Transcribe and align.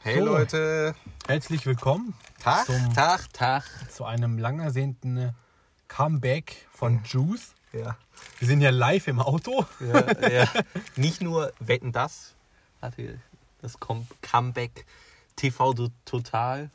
Hey 0.00 0.18
So. 0.18 0.24
Leute. 0.26 0.94
Herzlich 1.26 1.66
willkommen 1.66 2.14
Tag, 2.40 2.66
Zum- 2.66 2.94
Tag, 2.94 3.32
Tag. 3.32 3.64
zu 3.90 4.04
einem 4.04 4.38
lang 4.38 4.60
ersehnten 4.60 5.34
Comeback 5.88 6.66
von 6.72 7.02
Juice. 7.04 7.54
Ja. 7.72 7.96
Wir 8.38 8.48
sind 8.48 8.60
ja 8.60 8.70
live 8.70 9.08
im 9.08 9.20
Auto. 9.20 9.66
ja, 9.80 10.28
ja. 10.28 10.48
Nicht 10.96 11.20
nur 11.20 11.52
Wetten 11.60 11.92
das, 11.92 12.34
hatte 12.80 13.18
das 13.60 13.78
Com 13.80 14.06
Comeback 14.22 14.86
TV 15.36 15.74
to- 15.74 15.88
Total, 16.04 16.70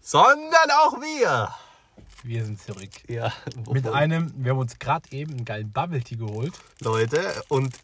sondern 0.00 0.70
auch 0.84 1.00
wir. 1.00 1.52
Wir 2.22 2.44
sind 2.44 2.60
zurück. 2.60 2.90
Ja, 3.08 3.32
Mit 3.70 3.88
einem, 3.88 4.32
wir 4.36 4.52
haben 4.52 4.58
uns 4.58 4.78
gerade 4.78 5.10
eben 5.12 5.32
einen 5.32 5.44
geilen 5.44 5.72
Bubble 5.72 6.02
Tea 6.02 6.16
geholt. 6.18 6.52
Leute. 6.80 7.42
Und 7.48 7.74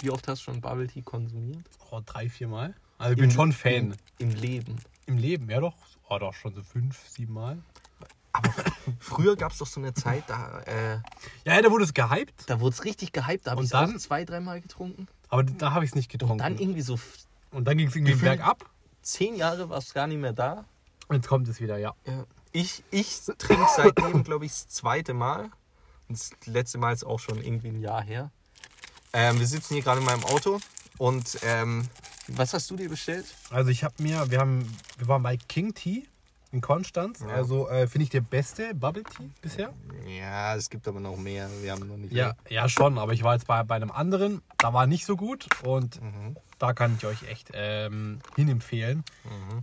wie 0.00 0.10
oft 0.10 0.26
hast 0.28 0.40
du 0.40 0.44
schon 0.52 0.60
Bubble 0.60 0.88
Tea 0.88 1.02
konsumiert? 1.02 1.64
Oh, 1.90 2.00
drei, 2.04 2.28
vier 2.28 2.48
Mal. 2.48 2.74
Also 3.04 3.12
ich 3.16 3.20
bin 3.20 3.30
schon 3.30 3.52
Fan. 3.52 3.94
Im, 4.18 4.30
Im 4.30 4.36
Leben. 4.36 4.76
Im 5.04 5.18
Leben, 5.18 5.50
ja 5.50 5.60
doch. 5.60 5.74
Oh, 6.08 6.18
doch 6.18 6.32
schon 6.32 6.54
so 6.54 6.62
fünf, 6.62 6.98
sieben 7.06 7.34
Mal. 7.34 7.62
Früher 8.98 9.36
gab 9.36 9.52
es 9.52 9.58
doch 9.58 9.66
so 9.66 9.78
eine 9.78 9.92
Zeit, 9.92 10.24
da, 10.26 10.60
äh, 10.60 11.00
Ja, 11.44 11.60
da 11.60 11.70
wurde 11.70 11.84
es 11.84 11.92
gehypt, 11.92 12.44
da 12.46 12.60
wurde 12.60 12.74
es 12.74 12.84
richtig 12.84 13.12
gehypt. 13.12 13.46
Da 13.46 13.50
habe 13.50 13.60
Und 13.60 13.66
ich 13.66 13.72
es 13.72 13.74
auch 13.74 13.94
zwei, 13.98 14.24
dreimal 14.24 14.62
getrunken. 14.62 15.06
aber 15.28 15.44
da 15.44 15.72
habe 15.72 15.84
ich 15.84 15.90
es 15.90 15.94
nicht 15.94 16.10
getrunken. 16.10 16.38
Dann 16.38 16.58
irgendwie 16.58 16.80
so 16.80 16.98
Und 17.50 17.68
dann 17.68 17.76
ging 17.76 17.88
es 17.88 17.94
irgendwie 17.94 18.14
bergab. 18.14 18.64
zehn 19.02 19.36
Jahre 19.36 19.68
war 19.68 19.78
es 19.78 19.92
gar 19.92 20.06
nicht 20.06 20.18
mehr 20.18 20.32
da. 20.32 20.64
Und 21.08 21.16
jetzt 21.16 21.28
kommt 21.28 21.46
es 21.48 21.60
wieder, 21.60 21.76
ja. 21.76 21.94
Ja. 22.06 22.24
Ich, 22.52 22.82
ich 22.90 23.20
trinke 23.36 23.66
seitdem, 23.76 24.24
glaube 24.24 24.46
ich, 24.46 24.52
das 24.52 24.68
zweite 24.68 25.12
Mal. 25.12 25.50
Und 26.08 26.18
das 26.18 26.30
letzte 26.46 26.78
Mal 26.78 26.94
ist 26.94 27.04
auch 27.04 27.20
schon 27.20 27.42
irgendwie 27.42 27.68
ein 27.68 27.80
Jahr 27.80 28.02
her. 28.02 28.30
Ähm, 29.12 29.38
wir 29.38 29.46
sitzen 29.46 29.74
hier 29.74 29.82
gerade 29.82 30.00
in 30.00 30.06
meinem 30.06 30.24
Auto 30.24 30.58
und 30.96 31.38
ähm, 31.42 31.86
was 32.28 32.54
hast 32.54 32.70
du 32.70 32.76
dir 32.76 32.88
bestellt? 32.88 33.26
Also 33.50 33.70
ich 33.70 33.84
habe 33.84 33.94
mir, 34.02 34.30
wir 34.30 34.38
haben, 34.40 34.66
wir 34.98 35.08
waren 35.08 35.22
bei 35.22 35.36
King 35.36 35.74
Tea 35.74 36.04
in 36.52 36.60
Konstanz. 36.60 37.20
Ja. 37.20 37.28
Also 37.28 37.68
äh, 37.68 37.86
finde 37.88 38.04
ich 38.04 38.10
der 38.10 38.20
beste 38.20 38.74
Bubble 38.74 39.02
Tea 39.02 39.28
bisher. 39.42 39.72
Ja, 40.06 40.54
es 40.54 40.70
gibt 40.70 40.86
aber 40.86 41.00
noch 41.00 41.16
mehr. 41.16 41.48
Wir 41.62 41.72
haben 41.72 41.86
noch 41.88 41.96
nicht. 41.96 42.12
Ja, 42.12 42.34
ja 42.48 42.68
schon, 42.68 42.98
aber 42.98 43.12
ich 43.12 43.22
war 43.24 43.34
jetzt 43.34 43.46
bei, 43.46 43.62
bei 43.64 43.74
einem 43.74 43.90
anderen, 43.90 44.40
da 44.58 44.72
war 44.72 44.86
nicht 44.86 45.04
so 45.04 45.16
gut 45.16 45.48
und 45.64 46.00
Mhm. 46.00 46.36
da 46.60 46.72
kann 46.72 46.94
ich 46.96 47.04
euch 47.04 47.24
echt 47.24 47.50
ähm, 47.54 48.20
hinempfehlen. 48.36 49.02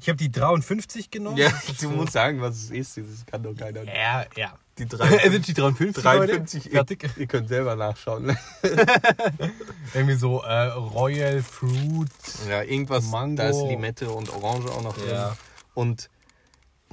Ich 0.01 0.09
habe 0.09 0.17
die 0.17 0.31
53 0.31 1.09
genommen. 1.09 1.37
Ja, 1.37 1.49
du 1.79 1.89
musst 1.91 2.11
sagen, 2.13 2.41
was 2.41 2.55
es 2.57 2.71
ist. 2.71 2.97
Das 2.97 3.25
kann 3.25 3.41
doch 3.43 3.55
keiner. 3.55 3.83
Ja, 3.85 4.25
ja. 4.35 4.53
Die 4.77 4.83
Es 4.83 4.89
53, 4.97 5.31
sind 5.31 5.47
die 5.47 5.53
53, 5.53 6.03
53 6.03 6.63
Leute. 6.65 6.75
Fertig. 6.75 7.03
Ihr, 7.03 7.17
ihr 7.17 7.27
könnt 7.27 7.47
selber 7.49 7.75
nachschauen. 7.75 8.37
Irgendwie 9.93 10.15
so 10.15 10.41
äh, 10.41 10.67
Royal 10.67 11.41
Fruit. 11.43 12.09
Ja, 12.49 12.63
irgendwas. 12.63 13.05
Mango. 13.05 13.35
Da 13.37 13.49
ist 13.49 13.61
Limette 13.63 14.09
und 14.11 14.29
Orange 14.29 14.69
auch 14.71 14.81
noch 14.83 14.95
drin. 14.97 15.09
Ja. 15.09 15.37
Und 15.73 16.09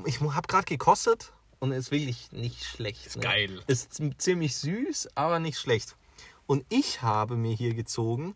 ich 0.05 0.21
habe 0.21 0.47
gerade 0.47 0.65
gekostet 0.65 1.33
und 1.61 1.73
ist 1.73 1.91
wirklich 1.91 2.33
nicht 2.33 2.65
schlecht. 2.65 3.07
Ist 3.07 3.21
geil. 3.21 3.61
Ist 3.67 3.99
ziemlich 4.19 4.57
süß, 4.57 5.09
aber 5.15 5.39
nicht 5.39 5.59
schlecht. 5.59 5.97
Und 6.47 6.65
ich 6.69 7.03
habe 7.03 7.37
mir 7.37 7.55
hier 7.55 7.75
gezogen, 7.75 8.35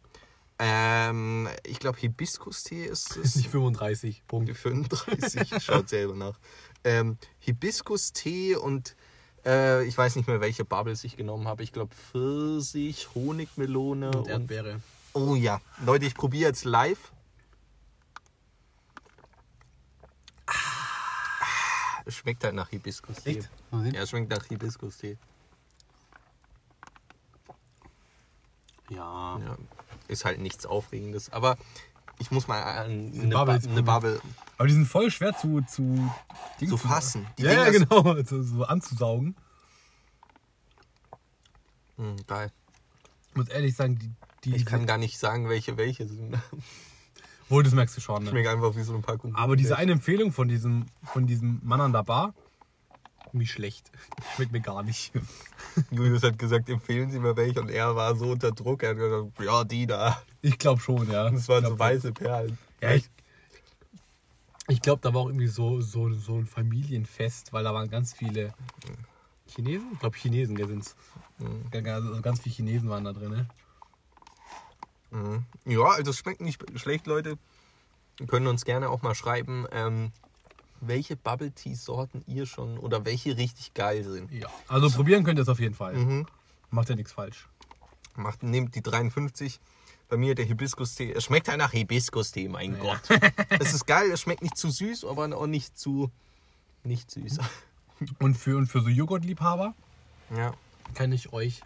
ähm, 0.59 1.49
ich 1.65 1.79
glaube 1.79 1.99
Hibiskus-Tee 1.99 2.84
ist 2.84 3.17
Ist 3.17 3.37
nicht 3.37 3.47
es. 3.47 3.53
35. 3.53 4.23
Punkt. 4.27 4.49
Die 4.49 4.55
35, 4.55 5.62
schaut 5.62 5.89
selber 5.89 6.15
nach. 6.15 6.39
Ähm, 6.84 7.17
Hibiskus-Tee 7.41 8.56
und 8.56 8.95
äh, 9.45 9.85
ich 9.85 9.97
weiß 9.97 10.17
nicht 10.17 10.27
mehr, 10.29 10.41
welche 10.41 10.65
Bubbles 10.65 11.05
ich 11.05 11.17
genommen 11.17 11.48
habe. 11.48 11.62
Ich 11.62 11.73
glaube 11.73 11.95
Pfirsich, 11.95 13.09
Honigmelone 13.15 14.09
Und 14.09 14.17
und 14.17 14.29
Erdbeere. 14.29 14.81
Oh 15.15 15.34
ja, 15.34 15.61
Leute, 15.84 16.07
ich 16.07 16.15
probiere 16.15 16.49
jetzt 16.49 16.65
live. 16.65 17.12
Ah, 20.47 20.53
Es 22.05 22.17
schmeckt 22.17 22.45
halt 22.45 22.55
nach 22.55 22.69
Hibiskus-Tee. 22.71 23.39
Echt? 23.39 23.51
Ja, 23.73 24.03
es 24.03 24.11
schmeckt 24.11 24.31
nach 24.31 24.45
Hibiskus-Tee. 24.47 25.19
Ja. 28.91 29.39
Ja, 29.39 29.56
ist 30.09 30.25
halt 30.25 30.41
nichts 30.41 30.66
Aufregendes. 30.66 31.33
Aber 31.33 31.56
ich 32.19 32.31
muss 32.31 32.47
mal 32.49 32.62
eine, 32.62 33.11
Bubble 33.11 33.61
Bubble, 33.61 33.71
eine 33.71 33.83
Bubble. 33.83 34.21
Aber 34.62 34.69
die 34.69 34.75
sind 34.75 34.87
voll 34.87 35.11
schwer 35.11 35.37
zu 35.37 35.61
zu, 35.62 36.09
Ding 36.61 36.69
Zu 36.69 36.77
fassen. 36.77 37.27
Die 37.37 37.43
ja, 37.43 37.53
ja, 37.53 37.71
genau, 37.71 38.23
so, 38.25 38.45
so 38.45 38.62
anzusaugen. 38.62 39.34
Hm, 41.97 42.15
geil. 42.28 42.53
Ich 43.31 43.37
muss 43.37 43.49
ehrlich 43.49 43.75
sagen, 43.75 43.99
die, 43.99 44.12
die 44.45 44.55
Ich 44.55 44.65
kann 44.65 44.87
gar 44.87 44.99
nicht 44.99 45.19
sagen, 45.19 45.49
welche 45.49 45.77
welche 45.78 46.06
sind. 46.06 46.39
wohl, 47.49 47.65
das 47.65 47.72
merkst 47.72 47.97
du 47.97 48.01
schon. 48.01 48.22
Ne? 48.22 48.31
Schmeckt 48.31 48.47
einfach 48.47 48.77
wie 48.77 48.84
so 48.84 48.93
eine 48.93 49.03
Packung. 49.03 49.34
Aber 49.34 49.56
diese 49.56 49.77
eine 49.77 49.91
Empfehlung 49.91 50.31
von 50.31 50.47
diesem, 50.47 50.87
von 51.03 51.27
diesem 51.27 51.59
Mann 51.65 51.81
an 51.81 51.93
der 51.93 52.05
Bar, 52.05 52.33
wie 53.33 53.49
schlecht. 53.49 53.91
Schmeckt 54.37 54.53
mir 54.53 54.61
gar 54.61 54.84
nicht. 54.84 55.11
Julius 55.91 56.22
hat 56.22 56.39
gesagt, 56.39 56.69
empfehlen 56.69 57.11
Sie 57.11 57.19
mir 57.19 57.37
welche. 57.37 57.61
Und 57.61 57.69
er 57.69 57.97
war 57.97 58.15
so 58.15 58.31
unter 58.31 58.53
Druck. 58.53 58.84
Er 58.84 58.91
hat 58.91 58.99
gesagt, 58.99 59.41
ja, 59.41 59.65
die 59.65 59.89
da. 59.89 60.22
Ich 60.41 60.56
glaube 60.56 60.81
schon, 60.81 61.11
ja. 61.11 61.28
Das 61.28 61.49
waren 61.49 61.67
so 61.67 61.77
weiße 61.77 62.12
Perlen. 62.12 62.56
Ja, 62.81 62.93
ich 62.93 63.11
ich 64.69 64.81
glaube, 64.81 65.00
da 65.03 65.12
war 65.12 65.23
auch 65.23 65.27
irgendwie 65.27 65.49
so, 65.49 65.81
so, 65.81 66.12
so 66.12 66.37
ein 66.37 66.47
Familienfest, 66.47 67.53
weil 67.53 67.65
da 67.65 67.75
waren 67.75 67.91
ganz 67.91 68.12
viele 68.12 68.55
Chinesen. 69.47 69.89
Ich 69.93 69.99
glaube, 69.99 70.17
Chinesen 70.17 70.56
sind 70.56 70.84
es. 70.84 70.97
Also 71.73 72.21
ganz 72.23 72.41
viele 72.41 72.55
Chinesen 72.55 72.89
waren 72.89 73.05
da 73.05 73.12
drin. 73.12 73.31
Ne? 73.31 73.49
Mhm. 75.11 75.45
Ja, 75.65 75.84
also 75.84 76.11
es 76.11 76.19
schmeckt 76.19 76.41
nicht 76.41 76.62
schlecht, 76.78 77.06
Leute. 77.06 77.39
Ihr 78.21 78.27
könnt 78.27 78.47
uns 78.47 78.65
gerne 78.65 78.89
auch 78.89 79.03
mal 79.03 79.15
schreiben, 79.15 79.67
ähm, 79.72 80.12
welche 80.81 81.17
Bubble 81.17 81.53
Tea 81.53 81.75
Sorten 81.75 82.22
ihr 82.27 82.47
schon 82.47 82.78
oder 82.78 83.05
welche 83.05 83.37
richtig 83.37 83.75
geil 83.75 84.05
sind. 84.05 84.31
Ja. 84.33 84.49
Also 84.69 84.91
probieren 84.91 85.25
könnt 85.25 85.39
ihr 85.39 85.43
es 85.43 85.49
auf 85.49 85.61
jeden 85.61 85.75
Fall. 85.75 85.95
Mhm. 85.95 86.27
Macht 86.71 86.89
ja 86.89 86.97
nichts 86.97 87.12
falsch. 87.12 87.49
Macht, 88.17 88.43
nehmt 88.43 88.75
die 88.75 88.83
53. 88.83 89.61
Bei 90.12 90.19
mir 90.19 90.34
der 90.34 90.45
Hibiskus-Tee. 90.45 91.11
Es 91.12 91.25
schmeckt 91.25 91.49
halt 91.49 91.56
nach 91.56 91.71
Hibiskus-Tee, 91.73 92.47
mein 92.47 92.78
Gott. 92.78 93.00
es 93.49 93.73
ist 93.73 93.87
geil, 93.87 94.11
es 94.11 94.21
schmeckt 94.21 94.43
nicht 94.43 94.59
zu 94.59 94.69
süß, 94.69 95.06
aber 95.06 95.34
auch 95.34 95.47
nicht 95.47 95.78
zu 95.78 96.11
nicht 96.84 97.11
süß. 97.11 97.39
Und 98.19 98.34
für, 98.37 98.59
und 98.59 98.67
für 98.67 98.83
so 98.83 98.89
Joghurtliebhaber 98.91 99.75
Ja, 100.37 100.53
kann 100.93 101.12
ich 101.12 101.33
euch 101.33 101.62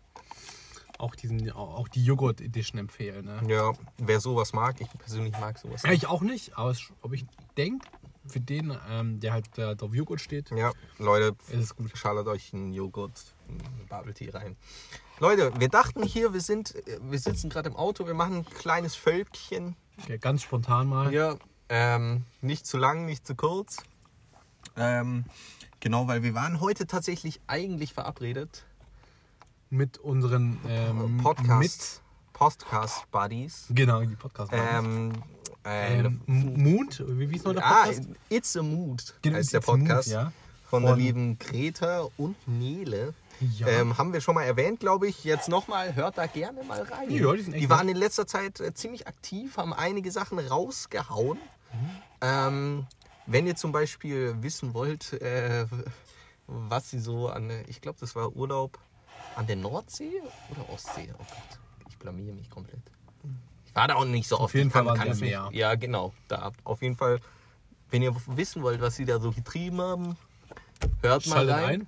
auch, 0.98 1.16
diesen, 1.16 1.50
auch 1.50 1.88
die 1.88 2.04
Joghurt 2.04 2.40
Edition 2.40 2.78
empfehlen. 2.78 3.24
Ne? 3.24 3.40
ja, 3.48 3.72
wer 3.98 4.20
sowas 4.20 4.52
mag, 4.52 4.80
ich 4.80 4.90
persönlich 4.90 5.32
mag 5.40 5.58
sowas. 5.58 5.82
Ja, 5.82 5.90
ich 5.90 6.06
auch 6.06 6.22
nicht, 6.22 6.56
aber, 6.56 6.70
es, 6.70 6.92
aber 7.02 7.14
ich 7.14 7.26
denke, 7.56 7.84
für 8.28 8.38
den, 8.38 8.78
ähm, 8.88 9.18
der 9.18 9.32
halt 9.32 9.58
äh, 9.58 9.74
auf 9.80 9.92
Joghurt 9.92 10.20
steht, 10.20 10.52
Ja, 10.52 10.70
Leute, 10.98 11.34
ist 11.48 11.60
es 11.60 11.74
gut. 11.74 11.90
schaltet 11.98 12.28
euch 12.28 12.54
einen 12.54 12.72
Joghurt, 12.72 13.34
einen 13.48 13.86
Bubble 13.88 14.14
Tea 14.14 14.30
rein. 14.30 14.56
Leute, 15.18 15.50
wir 15.58 15.68
dachten 15.68 16.02
hier, 16.02 16.34
wir 16.34 16.42
sind, 16.42 16.74
wir 17.00 17.18
sitzen 17.18 17.48
gerade 17.48 17.70
im 17.70 17.76
Auto, 17.76 18.06
wir 18.06 18.12
machen 18.12 18.36
ein 18.36 18.44
kleines 18.44 18.94
Völkchen. 18.94 19.74
Ja, 20.08 20.18
ganz 20.18 20.42
spontan 20.42 20.88
mal. 20.88 21.10
Ja, 21.12 21.36
ähm, 21.70 22.24
nicht 22.42 22.66
zu 22.66 22.76
lang, 22.76 23.06
nicht 23.06 23.26
zu 23.26 23.34
kurz. 23.34 23.78
Ähm, 24.76 25.24
genau, 25.80 26.06
weil 26.06 26.22
wir 26.22 26.34
waren 26.34 26.60
heute 26.60 26.86
tatsächlich 26.86 27.40
eigentlich 27.46 27.94
verabredet. 27.94 28.66
Mit 29.70 29.96
unseren 29.96 30.60
ähm, 30.68 31.16
Podcast, 31.22 32.02
Podcast 32.34 33.10
Buddies. 33.10 33.64
Genau, 33.70 34.02
die 34.02 34.16
podcast 34.16 34.52
Ähm, 34.54 35.12
äh, 35.64 36.00
ähm, 36.00 36.20
Mood, 36.26 37.02
wie, 37.08 37.30
wie 37.30 37.36
ist 37.36 37.46
noch 37.46 37.54
der 37.54 37.64
ah, 37.64 37.84
Podcast? 37.84 38.08
It's 38.28 38.54
a 38.54 38.62
Mood 38.62 39.14
Genau, 39.22 39.36
heißt 39.38 39.54
der 39.54 39.60
a 39.66 39.72
Mood, 39.72 39.80
Podcast. 39.80 40.08
ja. 40.10 40.32
Von 40.68 40.82
der 40.82 40.92
Von- 40.92 41.00
lieben 41.00 41.38
Greta 41.38 42.06
und 42.18 42.36
Nele. 42.46 43.14
Ja. 43.40 43.68
Ähm, 43.68 43.98
haben 43.98 44.12
wir 44.12 44.20
schon 44.20 44.34
mal 44.34 44.44
erwähnt, 44.44 44.80
glaube 44.80 45.08
ich. 45.08 45.24
Jetzt 45.24 45.48
nochmal, 45.48 45.94
hört 45.94 46.18
da 46.18 46.26
gerne 46.26 46.62
mal 46.62 46.82
rein. 46.82 47.10
Ja, 47.10 47.32
die 47.32 47.52
die 47.52 47.70
waren 47.70 47.88
in 47.88 47.96
letzter 47.96 48.26
Zeit 48.26 48.60
äh, 48.60 48.72
ziemlich 48.74 49.06
aktiv, 49.06 49.56
haben 49.56 49.72
einige 49.72 50.10
Sachen 50.10 50.38
rausgehauen. 50.38 51.38
Ähm, 52.20 52.86
wenn 53.26 53.46
ihr 53.46 53.56
zum 53.56 53.72
Beispiel 53.72 54.36
wissen 54.42 54.72
wollt, 54.74 55.12
äh, 55.14 55.66
was 56.46 56.90
sie 56.90 57.00
so 57.00 57.28
an, 57.28 57.50
ich 57.66 57.80
glaube, 57.80 57.98
das 58.00 58.14
war 58.14 58.34
Urlaub 58.34 58.78
an 59.34 59.46
der 59.46 59.56
Nordsee 59.56 60.22
oder 60.50 60.68
Ostsee. 60.70 61.12
Oh 61.12 61.18
Gott, 61.18 61.58
ich 61.88 61.98
blamier 61.98 62.32
mich 62.32 62.48
komplett. 62.48 62.80
Ich 63.66 63.74
war 63.74 63.88
da 63.88 63.96
auch 63.96 64.04
nicht 64.04 64.28
so 64.28 64.38
oft. 64.38 64.54
jeden 64.54 64.68
ich 64.68 64.72
kann, 64.72 64.86
Fall 64.86 64.92
waren 64.92 64.98
kann 64.98 65.08
sie 65.08 65.12
es 65.12 65.20
nicht. 65.20 65.30
Meer. 65.30 65.48
Ja, 65.52 65.74
genau. 65.74 66.14
Da. 66.28 66.52
Auf 66.64 66.82
jeden 66.82 66.96
Fall, 66.96 67.20
wenn 67.90 68.02
ihr 68.02 68.14
wissen 68.28 68.62
wollt, 68.62 68.80
was 68.80 68.96
sie 68.96 69.04
da 69.04 69.20
so 69.20 69.32
getrieben 69.32 69.80
haben, 69.80 70.16
hört 71.02 71.26
mal 71.26 71.34
Schaltet 71.36 71.54
rein 71.54 71.80
ein. 71.82 71.86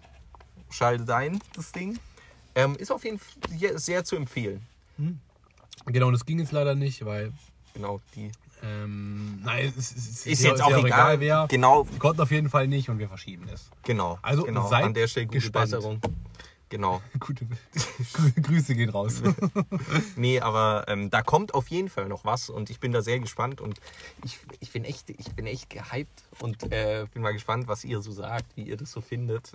Schaltet 0.70 1.10
ein, 1.10 1.40
das 1.54 1.72
Ding. 1.72 1.98
Ähm, 2.54 2.74
ist 2.76 2.90
auf 2.90 3.04
jeden 3.04 3.18
Fall 3.18 3.32
sehr- 3.58 3.78
sehr 3.78 4.04
zu 4.04 4.16
empfehlen. 4.16 4.66
Genau, 5.86 6.10
das 6.10 6.24
ging 6.26 6.38
jetzt 6.40 6.52
leider 6.52 6.74
nicht, 6.74 7.04
weil 7.04 7.32
Genau, 7.74 8.00
die. 8.16 8.32
ähm, 8.62 9.40
nein, 9.44 9.72
es, 9.78 9.92
es, 9.92 9.96
es 9.96 10.26
Ist 10.26 10.42
jetzt 10.42 10.60
auch 10.62 10.70
ja 10.70 10.78
egal. 10.84 11.20
wer. 11.20 11.46
Genau, 11.48 11.88
Wir 11.88 11.98
konnten 11.98 12.20
auf 12.20 12.30
jeden 12.32 12.48
Fall 12.50 12.66
nicht 12.66 12.88
und 12.88 12.98
wir 12.98 13.08
verschieben 13.08 13.46
es. 13.52 13.70
genau. 13.84 14.18
Also 14.22 14.42
genau. 14.42 14.66
seid 14.68 14.84
an 14.84 14.94
der 14.94 15.06
Stelle 15.06 15.26
gute 15.26 15.38
gespannt. 15.38 15.70
Besserung. 15.70 16.00
Genau. 16.70 17.00
Gute 17.20 17.46
Grüße 18.42 18.74
gehen 18.74 18.90
raus. 18.90 19.22
Nee, 20.16 20.40
aber 20.40 20.84
ähm, 20.88 21.08
da 21.08 21.22
kommt 21.22 21.54
auf 21.54 21.68
jeden 21.68 21.88
Fall 21.88 22.08
noch 22.08 22.26
was 22.26 22.50
und 22.50 22.68
ich 22.68 22.78
bin 22.78 22.92
da 22.92 23.00
sehr 23.00 23.18
gespannt 23.20 23.62
und 23.62 23.80
ich, 24.22 24.38
ich, 24.60 24.70
bin, 24.72 24.84
echt, 24.84 25.08
ich 25.08 25.32
bin 25.34 25.46
echt 25.46 25.70
gehypt 25.70 26.24
und 26.40 26.70
äh, 26.70 27.06
bin 27.14 27.22
mal 27.22 27.32
gespannt, 27.32 27.68
was 27.68 27.84
ihr 27.84 28.02
so 28.02 28.12
sagt, 28.12 28.54
wie 28.56 28.64
ihr 28.64 28.76
das 28.76 28.92
so 28.92 29.00
findet. 29.00 29.52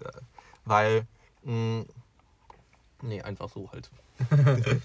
Äh, 0.65 0.69
Weil, 0.69 1.07
mh, 1.43 1.85
nee, 3.01 3.21
einfach 3.21 3.49
so 3.49 3.71
halt. 3.71 3.89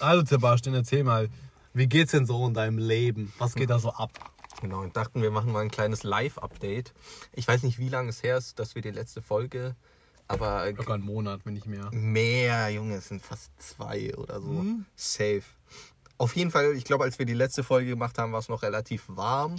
Also 0.00 0.24
Sebastian, 0.24 0.74
erzähl 0.74 1.04
mal, 1.04 1.28
wie 1.74 1.86
geht's 1.88 2.12
denn 2.12 2.24
so 2.24 2.46
in 2.46 2.54
deinem 2.54 2.78
Leben? 2.78 3.32
Was 3.38 3.54
geht 3.54 3.68
da 3.68 3.78
so 3.78 3.92
ab? 3.92 4.10
Genau, 4.62 4.80
und 4.80 4.96
dachten, 4.96 5.20
wir 5.22 5.30
machen 5.30 5.52
mal 5.52 5.60
ein 5.60 5.70
kleines 5.70 6.02
Live-Update. 6.04 6.92
Ich 7.34 7.46
weiß 7.46 7.62
nicht, 7.64 7.78
wie 7.78 7.88
lange 7.90 8.08
es 8.08 8.22
her 8.22 8.38
ist, 8.38 8.58
dass 8.58 8.74
wir 8.74 8.82
die 8.82 8.90
letzte 8.90 9.20
Folge, 9.22 9.76
aber 10.26 10.70
Locker 10.72 10.94
einen 10.94 11.04
Monat, 11.04 11.40
wenn 11.44 11.54
nicht 11.54 11.66
mehr. 11.66 11.90
mehr, 11.92 12.70
Junge, 12.70 12.96
es 12.96 13.08
sind 13.08 13.22
fast 13.22 13.50
zwei 13.60 14.14
oder 14.16 14.40
so. 14.40 14.48
Mhm. 14.48 14.86
Safe. 14.96 15.42
Auf 16.16 16.34
jeden 16.34 16.50
Fall, 16.50 16.72
ich 16.74 16.84
glaube, 16.84 17.04
als 17.04 17.18
wir 17.18 17.26
die 17.26 17.34
letzte 17.34 17.62
Folge 17.62 17.90
gemacht 17.90 18.18
haben, 18.18 18.32
war 18.32 18.40
es 18.40 18.48
noch 18.48 18.62
relativ 18.62 19.04
warm. 19.08 19.56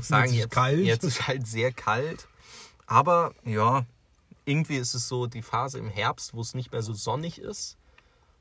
Sagen, 0.00 0.24
Jetzt 0.26 0.32
ist 0.34 0.38
jetzt, 0.40 0.52
kalt. 0.52 0.80
jetzt 0.84 1.04
ist 1.04 1.26
halt 1.26 1.46
sehr 1.46 1.72
kalt. 1.72 2.28
Aber 2.86 3.34
ja, 3.44 3.84
irgendwie 4.44 4.76
ist 4.76 4.94
es 4.94 5.08
so 5.08 5.26
die 5.26 5.42
Phase 5.42 5.78
im 5.78 5.88
Herbst, 5.88 6.34
wo 6.34 6.40
es 6.40 6.54
nicht 6.54 6.72
mehr 6.72 6.82
so 6.82 6.92
sonnig 6.92 7.40
ist. 7.40 7.76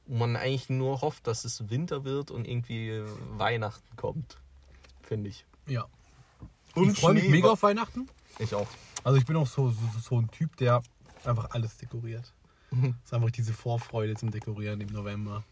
Wo 0.06 0.16
man 0.16 0.36
eigentlich 0.36 0.70
nur 0.70 1.02
hofft, 1.02 1.28
dass 1.28 1.46
es 1.46 1.70
Winter 1.70 2.04
wird 2.04 2.32
und 2.32 2.48
irgendwie 2.48 3.04
Weihnachten 3.38 3.96
kommt. 3.96 4.38
Finde 5.04 5.30
ich. 5.30 5.46
Ja. 5.68 5.86
Und 6.76 6.92
ich 6.92 7.00
freue 7.00 7.14
mich 7.14 7.30
mega 7.30 7.50
auf 7.50 7.64
Weihnachten. 7.64 8.10
Ich 8.40 8.56
auch. 8.56 8.68
Also 9.04 9.18
ich 9.18 9.26
bin 9.26 9.36
auch 9.36 9.48
so, 9.48 9.70
so, 9.70 9.78
so 10.02 10.20
ein 10.20 10.30
Typ, 10.32 10.56
der 10.58 10.82
einfach 11.24 11.52
alles 11.52 11.78
dekoriert. 11.78 12.34
Mhm. 12.72 12.96
Das 13.02 13.06
ist 13.06 13.14
einfach 13.14 13.32
diese 13.32 13.54
Vorfreude 13.54 14.16
zum 14.16 14.32
Dekorieren 14.32 14.82
im 14.82 14.90
November. 14.90 15.44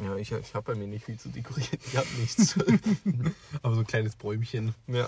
Ja, 0.00 0.16
ich, 0.16 0.32
ich 0.32 0.54
habe 0.54 0.72
bei 0.72 0.78
mir 0.78 0.88
nicht 0.88 1.04
viel 1.04 1.18
zu 1.18 1.28
dekorieren. 1.28 1.78
Ich 1.86 1.96
habe 1.96 2.08
nichts. 2.18 2.58
Aber 3.62 3.74
so 3.74 3.80
ein 3.80 3.86
kleines 3.86 4.16
Bäumchen, 4.16 4.74
ja. 4.88 5.06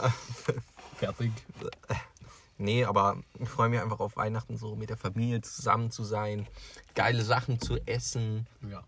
fertig. 0.97 1.33
Nee, 2.59 2.85
aber 2.85 3.23
ich 3.39 3.49
freue 3.49 3.69
mich 3.69 3.81
einfach 3.81 4.01
auf 4.01 4.17
Weihnachten, 4.17 4.57
so 4.57 4.77
mit 4.77 4.89
der 4.89 4.97
Familie 4.97 5.43
zusammen 5.43 5.91
zu 5.91 6.05
sein, 6.05 6.47
geile 6.95 7.23
Sachen 7.23 7.61
zu 7.61 7.77
essen. 7.87 8.47
Ja. 8.71 8.83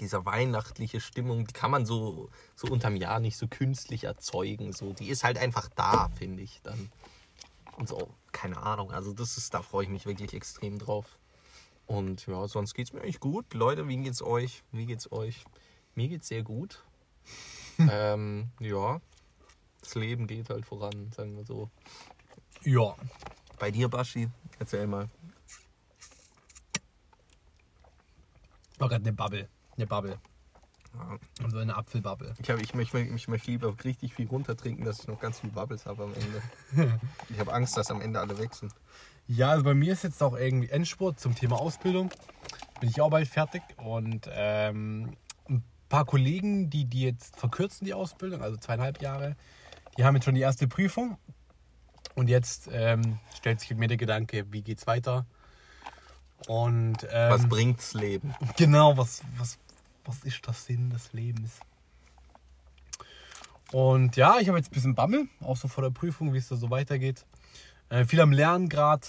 Diese 0.00 0.24
weihnachtliche 0.24 1.00
Stimmung, 1.00 1.46
die 1.46 1.52
kann 1.52 1.70
man 1.70 1.86
so, 1.86 2.30
so 2.54 2.68
unterm 2.68 2.96
Jahr 2.96 3.20
nicht 3.20 3.36
so 3.36 3.48
künstlich 3.48 4.04
erzeugen. 4.04 4.72
So, 4.72 4.92
die 4.92 5.08
ist 5.08 5.24
halt 5.24 5.38
einfach 5.38 5.68
da, 5.74 6.10
finde 6.16 6.42
ich 6.42 6.60
dann. 6.62 6.90
Und 7.76 7.88
so, 7.88 8.14
keine 8.32 8.58
Ahnung. 8.58 8.92
Also 8.92 9.12
das 9.12 9.36
ist, 9.36 9.54
da 9.54 9.62
freue 9.62 9.84
ich 9.84 9.90
mich 9.90 10.06
wirklich 10.06 10.34
extrem 10.34 10.78
drauf. 10.78 11.18
Und 11.86 12.26
ja, 12.26 12.46
sonst 12.46 12.74
geht's 12.74 12.92
mir 12.92 13.00
eigentlich 13.00 13.20
gut. 13.20 13.52
Leute, 13.54 13.88
wie 13.88 13.96
geht's 13.96 14.22
euch? 14.22 14.62
Wie 14.70 14.86
geht's 14.86 15.10
euch? 15.10 15.44
Mir 15.94 16.08
geht's 16.08 16.28
sehr 16.28 16.42
gut. 16.42 16.84
ähm, 17.78 18.50
ja. 18.60 19.00
Das 19.80 19.94
Leben 19.94 20.26
geht 20.26 20.50
halt 20.50 20.66
voran, 20.66 21.10
sagen 21.16 21.36
wir 21.36 21.44
so. 21.44 21.70
Ja. 22.64 22.94
Bei 23.58 23.70
dir, 23.70 23.88
Baschi, 23.88 24.28
erzähl 24.58 24.86
mal. 24.86 25.08
War 28.78 28.88
gerade 28.88 29.04
eine 29.04 29.12
Bubble. 29.12 29.48
Eine 29.76 29.86
Bubble. 29.86 30.18
Ja, 30.94 31.18
Also 31.44 31.58
eine 31.58 31.76
Apfelbubble. 31.76 32.34
Ich, 32.38 32.50
hab, 32.50 32.60
ich, 32.60 32.74
möchte, 32.74 32.98
ich 32.98 33.28
möchte 33.28 33.50
lieber 33.50 33.74
richtig 33.84 34.14
viel 34.14 34.26
runtertrinken, 34.26 34.84
dass 34.84 35.00
ich 35.00 35.08
noch 35.08 35.20
ganz 35.20 35.40
viel 35.40 35.50
Bubbles 35.50 35.86
habe 35.86 36.04
am 36.04 36.14
Ende. 36.14 36.98
Ich 37.28 37.38
habe 37.38 37.52
Angst, 37.52 37.76
dass 37.76 37.90
am 37.90 38.00
Ende 38.00 38.20
alle 38.20 38.38
weg 38.38 38.54
sind. 38.54 38.72
Ja, 39.26 39.50
also 39.50 39.62
bei 39.62 39.74
mir 39.74 39.92
ist 39.92 40.02
jetzt 40.02 40.22
auch 40.22 40.36
irgendwie 40.36 40.68
Endspurt 40.70 41.20
zum 41.20 41.34
Thema 41.34 41.60
Ausbildung. 41.60 42.10
Bin 42.80 42.88
ich 42.88 43.00
auch 43.00 43.10
bald 43.10 43.28
fertig 43.28 43.62
und 43.76 44.28
ähm, 44.32 45.16
ein 45.48 45.62
paar 45.88 46.04
Kollegen, 46.04 46.70
die, 46.70 46.86
die 46.86 47.02
jetzt 47.02 47.36
verkürzen 47.38 47.84
die 47.84 47.94
Ausbildung, 47.94 48.42
also 48.42 48.56
zweieinhalb 48.56 49.00
Jahre, 49.00 49.36
die 49.96 50.04
haben 50.04 50.14
jetzt 50.16 50.24
schon 50.24 50.34
die 50.34 50.40
erste 50.40 50.66
Prüfung. 50.66 51.18
Und 52.20 52.28
jetzt 52.28 52.68
ähm, 52.70 53.18
stellt 53.34 53.60
sich 53.60 53.74
mir 53.74 53.88
der 53.88 53.96
Gedanke, 53.96 54.44
wie 54.52 54.60
geht's 54.60 54.86
weiter? 54.86 55.24
Und 56.48 56.98
ähm, 57.10 57.32
Was 57.32 57.48
bringt's 57.48 57.94
Leben? 57.94 58.34
Genau, 58.58 58.94
was, 58.98 59.22
was, 59.38 59.56
was 60.04 60.22
ist 60.24 60.46
der 60.46 60.52
Sinn 60.52 60.90
des 60.90 61.14
Lebens? 61.14 61.60
Und 63.72 64.16
ja, 64.16 64.38
ich 64.38 64.48
habe 64.48 64.58
jetzt 64.58 64.70
ein 64.70 64.74
bisschen 64.74 64.94
Bammel, 64.94 65.28
auch 65.40 65.56
so 65.56 65.66
vor 65.66 65.82
der 65.82 65.88
Prüfung, 65.88 66.34
wie 66.34 66.36
es 66.36 66.48
da 66.48 66.56
so 66.56 66.68
weitergeht. 66.68 67.24
Äh, 67.88 68.04
viel 68.04 68.20
am 68.20 68.32
Lernen 68.32 68.68
gerade, 68.68 69.06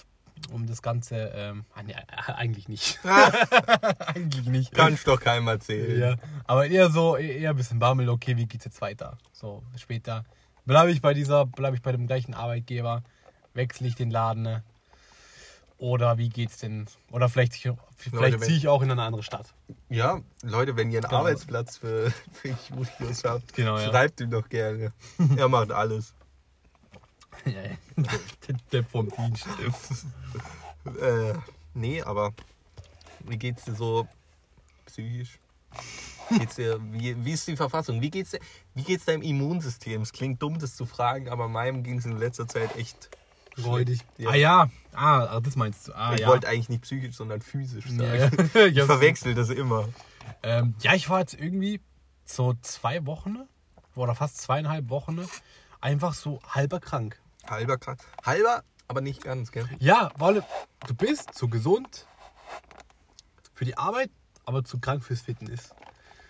um 0.50 0.66
das 0.66 0.82
Ganze. 0.82 1.34
Ähm, 1.36 1.66
ah, 1.76 1.84
nee, 1.84 1.92
äh, 1.92 2.32
eigentlich 2.32 2.70
nicht. 2.70 2.98
eigentlich 4.06 4.46
nicht. 4.46 4.72
Kann 4.72 4.94
ich 4.94 5.04
doch 5.04 5.20
keinem 5.20 5.50
erzählen. 5.50 6.00
Ja, 6.00 6.16
aber 6.46 6.68
eher 6.68 6.90
so, 6.90 7.18
eher 7.18 7.50
ein 7.50 7.58
bisschen 7.58 7.78
Bammel, 7.80 8.08
okay, 8.08 8.38
wie 8.38 8.46
geht's 8.46 8.64
jetzt 8.64 8.80
weiter? 8.80 9.18
So, 9.34 9.64
später. 9.76 10.24
Bleibe 10.66 10.92
ich 10.92 11.02
bei 11.02 11.14
dieser, 11.14 11.46
bleibe 11.46 11.76
ich 11.76 11.82
bei 11.82 11.92
dem 11.92 12.08
gleichen 12.08 12.34
Arbeitgeber? 12.34 13.04
Wechsle 13.54 13.88
ich 13.88 13.96
den 13.96 14.12
Laden? 14.12 14.44
ne? 14.44 14.64
Oder 15.78 16.18
wie 16.20 16.30
geht's 16.30 16.58
denn? 16.60 16.86
Oder 17.12 17.28
vielleicht, 17.28 17.54
vielleicht 17.54 18.40
wenn- 18.40 18.42
ziehe 18.42 18.58
ich 18.58 18.68
auch 18.68 18.84
in 18.84 18.92
eine 18.92 19.02
andere 19.02 19.24
Stadt. 19.24 19.54
Ja, 19.90 20.22
Leute, 20.44 20.76
wenn 20.78 20.92
ihr 20.92 21.00
einen 21.00 21.10
Genau. 21.10 21.20
Arbeitsplatz 21.22 21.78
für, 21.78 22.12
für 22.34 22.56
Julius 23.00 23.24
habt, 23.24 23.54
Genau, 23.54 23.78
ja. 23.80 23.90
schreibt 23.90 24.22
ihm 24.22 24.30
doch 24.30 24.48
gerne. 24.48 24.94
Er 25.38 25.48
macht 25.50 25.72
alles. 25.72 26.14
Ja, 27.46 27.62
ja. 27.64 27.70
Der 28.48 28.56
Depp 28.72 28.92
vom 28.92 29.10
Dienst. 29.10 29.48
Äh, 31.02 31.34
nee, 31.74 32.02
aber 32.04 32.34
wie 33.22 33.38
geht's 33.38 33.64
dir 33.64 33.74
so 33.74 34.08
psychisch? 34.86 35.40
Geht's 36.40 36.56
dir, 36.56 36.80
wie, 36.92 37.24
wie 37.24 37.32
ist 37.32 37.48
die 37.48 37.56
Verfassung? 37.56 38.02
Wie 38.02 38.10
geht's, 38.10 38.32
dir, 38.32 38.40
wie 38.74 38.84
geht's 38.84 39.06
deinem 39.06 39.22
Immunsystem? 39.22 40.02
Es 40.02 40.12
klingt 40.12 40.42
dumm, 40.42 40.60
das 40.60 40.76
zu 40.76 40.86
fragen, 40.86 41.30
aber 41.30 41.48
meinem 41.48 41.84
ging 41.84 41.98
es 41.98 42.06
in 42.06 42.18
letzter 42.18 42.48
Zeit 42.48 42.76
echt 42.78 43.10
Räudig. 43.64 44.00
Ja. 44.18 44.30
Ah 44.30 44.36
ja, 44.36 44.70
ah, 44.94 45.26
ah, 45.26 45.40
das 45.42 45.56
meinst 45.56 45.88
du. 45.88 45.94
Ah, 45.94 46.14
ich 46.14 46.22
ja. 46.22 46.28
wollte 46.28 46.48
eigentlich 46.48 46.70
nicht 46.70 46.84
psychisch, 46.84 47.16
sondern 47.16 47.42
physisch 47.42 47.86
sagen. 47.90 48.50
ja. 48.54 48.66
Ich 48.68 48.84
verwechsel 48.84 49.36
das 49.36 49.50
immer. 49.50 49.90
ähm, 50.44 50.76
ja, 50.82 50.94
ich 50.94 51.10
war 51.10 51.20
jetzt 51.20 51.34
irgendwie 51.34 51.82
so 52.24 52.54
zwei 52.62 53.06
Wochen 53.06 53.40
oder 53.96 54.16
fast 54.16 54.40
zweieinhalb 54.40 54.90
Wochen 54.90 55.26
einfach 55.82 56.14
so 56.14 56.40
halber 56.48 56.80
krank. 56.80 57.20
Halber 57.46 57.78
krank. 57.78 58.00
Halber, 58.24 58.64
aber 58.88 59.02
nicht 59.02 59.24
ganz, 59.24 59.52
gell? 59.52 59.68
Ja, 59.80 60.12
weil 60.18 60.44
du 60.88 60.94
bist 60.94 61.34
zu 61.34 61.50
gesund 61.50 62.08
für 63.54 63.66
die 63.66 63.78
Arbeit, 63.78 64.12
aber 64.46 64.64
zu 64.64 64.80
krank 64.80 65.04
fürs 65.04 65.22
Fitness. 65.22 65.76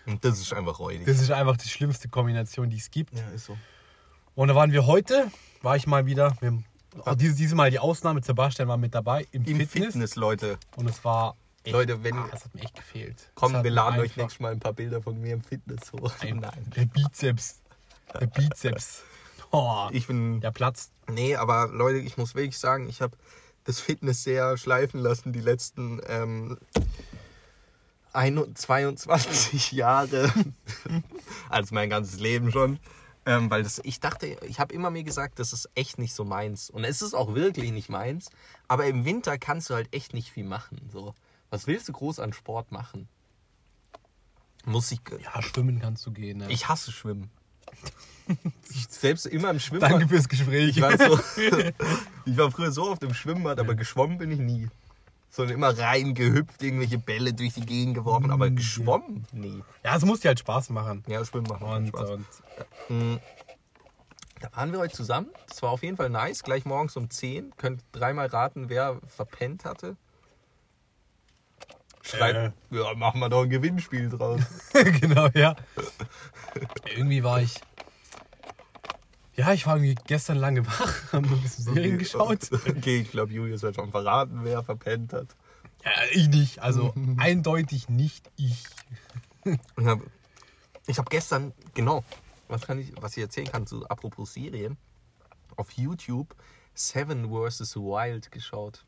Und 0.06 0.24
das 0.24 0.40
ist 0.40 0.52
einfach 0.52 0.78
räudig. 0.78 1.06
Das 1.06 1.20
ist 1.20 1.30
einfach 1.30 1.56
die 1.56 1.68
schlimmste 1.68 2.08
Kombination, 2.08 2.68
die 2.70 2.76
es 2.76 2.90
gibt. 2.90 3.16
ja, 3.16 3.28
ist 3.30 3.46
so. 3.46 3.56
Und 4.34 4.48
da 4.48 4.54
waren 4.54 4.72
wir 4.72 4.86
heute, 4.86 5.30
war 5.62 5.76
ich 5.76 5.86
mal 5.86 6.06
wieder, 6.06 6.36
wir 6.40 6.62
auch 7.04 7.14
diese, 7.14 7.34
diese 7.34 7.54
Mal 7.54 7.70
die 7.70 7.78
Ausnahme, 7.78 8.22
Sebastian 8.22 8.68
war 8.68 8.76
mit 8.76 8.94
dabei 8.94 9.26
im, 9.32 9.44
Im 9.44 9.56
Fitness, 9.58 9.92
Fitness, 9.92 10.16
Leute. 10.16 10.58
Und 10.76 10.88
es 10.90 11.04
war 11.04 11.36
echt, 11.64 11.72
Leute, 11.72 12.02
wenn- 12.02 12.16
ah, 12.16 12.28
das 12.30 12.44
hat 12.44 12.54
mir 12.54 12.62
echt 12.62 12.74
gefehlt. 12.74 13.30
Komm, 13.34 13.62
wir 13.62 13.70
laden 13.70 14.00
euch 14.00 14.16
nächstes 14.16 14.40
Mal 14.40 14.52
ein 14.52 14.60
paar 14.60 14.72
Bilder 14.74 15.00
von 15.02 15.18
mir 15.20 15.32
im 15.34 15.42
Fitness 15.42 15.92
hoch. 15.92 16.12
Nein, 16.22 16.42
der 16.76 16.84
Bizeps. 16.86 17.60
Der 18.20 18.26
Bizeps. 18.26 19.02
Oh, 19.54 19.88
Ich 19.92 20.06
bin. 20.06 20.40
der 20.40 20.50
Platz. 20.50 20.90
Nee, 21.10 21.36
aber 21.36 21.68
Leute, 21.68 21.98
ich 21.98 22.16
muss 22.16 22.34
wirklich 22.34 22.58
sagen, 22.58 22.88
ich 22.88 23.02
habe 23.02 23.14
das 23.64 23.80
Fitness 23.80 24.24
sehr 24.24 24.56
schleifen 24.56 24.98
lassen 24.98 25.30
die 25.34 25.42
letzten 25.42 26.00
ähm, 26.08 26.56
21, 26.74 27.11
22 28.12 29.72
Jahre. 29.72 30.32
also 31.48 31.74
mein 31.74 31.90
ganzes 31.90 32.20
Leben 32.20 32.50
schon. 32.50 32.78
Ähm, 33.24 33.50
weil 33.50 33.62
das, 33.62 33.80
ich 33.84 34.00
dachte, 34.00 34.36
ich 34.48 34.58
habe 34.58 34.74
immer 34.74 34.90
mir 34.90 35.04
gesagt, 35.04 35.38
das 35.38 35.52
ist 35.52 35.70
echt 35.76 35.98
nicht 35.98 36.12
so 36.12 36.24
meins. 36.24 36.70
Und 36.70 36.84
es 36.84 37.02
ist 37.02 37.14
auch 37.14 37.34
wirklich 37.34 37.70
nicht 37.70 37.88
meins. 37.88 38.30
Aber 38.66 38.86
im 38.86 39.04
Winter 39.04 39.38
kannst 39.38 39.70
du 39.70 39.74
halt 39.74 39.94
echt 39.94 40.12
nicht 40.12 40.30
viel 40.30 40.44
machen. 40.44 40.80
So. 40.92 41.14
Was 41.50 41.66
willst 41.66 41.88
du 41.88 41.92
groß 41.92 42.18
an 42.18 42.32
Sport 42.32 42.72
machen? 42.72 43.08
Muss 44.64 44.90
ich. 44.90 45.00
Ja, 45.22 45.40
schwimmen 45.42 45.80
kannst 45.80 46.04
du 46.06 46.12
gehen. 46.12 46.38
Ne? 46.38 46.50
Ich 46.50 46.68
hasse 46.68 46.90
Schwimmen. 46.90 47.30
Ich 48.70 48.86
selbst 48.88 49.26
immer 49.26 49.50
im 49.50 49.60
Schwimmbad. 49.60 49.90
Danke 49.90 50.08
fürs 50.08 50.28
Gespräch. 50.28 50.76
Ich 50.76 50.80
war, 50.80 50.96
so, 50.96 51.18
ich 52.24 52.36
war 52.36 52.50
früher 52.50 52.70
so 52.70 52.90
oft 52.90 53.02
im 53.02 53.14
Schwimmbad, 53.14 53.58
aber 53.58 53.74
geschwommen 53.74 54.18
bin 54.18 54.30
ich 54.30 54.38
nie. 54.38 54.68
Sondern 55.34 55.56
immer 55.56 55.76
rein 55.78 56.12
gehüpft, 56.14 56.62
irgendwelche 56.62 56.98
Bälle 56.98 57.32
durch 57.32 57.54
die 57.54 57.64
Gegend 57.66 57.94
geworfen, 57.94 58.30
aber 58.30 58.50
Mm, 58.50 58.56
geschwommen? 58.56 59.26
Nee. 59.32 59.62
Ja, 59.82 59.96
es 59.96 60.04
muss 60.04 60.20
dir 60.20 60.28
halt 60.28 60.38
Spaß 60.38 60.68
machen. 60.70 61.02
Ja, 61.08 61.24
Schwimmen 61.24 61.46
macht 61.48 61.60
keinen 61.60 61.86
Und, 61.86 61.88
Spaß. 61.88 62.10
und 62.10 62.26
Mhm. 62.90 63.18
Da 64.40 64.50
waren 64.54 64.72
wir 64.72 64.78
heute 64.80 64.94
zusammen. 64.94 65.28
Das 65.48 65.62
war 65.62 65.70
auf 65.70 65.82
jeden 65.82 65.96
Fall 65.96 66.10
nice. 66.10 66.42
Gleich 66.42 66.64
morgens 66.66 66.96
um 66.96 67.08
10. 67.08 67.52
Könnt 67.56 67.82
dreimal 67.92 68.26
raten, 68.26 68.68
wer 68.68 69.00
verpennt 69.06 69.64
hatte. 69.64 69.96
Schreibt, 72.02 72.52
ja, 72.70 72.94
machen 72.94 73.20
wir 73.20 73.28
doch 73.28 73.44
ein 73.44 73.50
Gewinnspiel 73.50 74.10
draus. 74.10 74.40
genau, 75.00 75.28
ja. 75.34 75.54
Irgendwie 76.94 77.22
war 77.22 77.40
ich. 77.40 77.54
Ja, 79.34 79.52
ich 79.52 79.66
war 79.66 79.76
irgendwie 79.76 79.94
gestern 80.06 80.36
lange 80.36 80.66
wach, 80.66 80.92
haben 81.12 81.24
ein 81.24 81.40
bisschen 81.40 81.64
Serien 81.64 81.98
geschaut. 81.98 82.50
Okay, 82.68 83.00
ich 83.00 83.10
glaube, 83.10 83.32
Julius 83.32 83.62
hat 83.62 83.76
schon 83.76 83.90
verraten, 83.90 84.40
wer 84.42 84.62
verpennt 84.62 85.12
hat. 85.12 85.28
Ja, 85.84 85.90
ich 86.12 86.28
nicht. 86.28 86.58
Also 86.60 86.94
eindeutig 87.16 87.88
nicht 87.88 88.30
ich. 88.36 88.64
Ich 90.86 90.98
habe 90.98 91.06
hab 91.06 91.10
gestern, 91.10 91.52
genau, 91.74 92.04
was, 92.48 92.62
kann 92.62 92.78
ich, 92.78 92.92
was 93.00 93.16
ich 93.16 93.22
erzählen 93.22 93.46
kann, 93.46 93.66
so 93.66 93.84
apropos 93.86 94.34
Serien, 94.34 94.76
auf 95.56 95.70
YouTube 95.72 96.34
Seven 96.74 97.28
vs. 97.28 97.76
Wild 97.76 98.30
geschaut. 98.30 98.84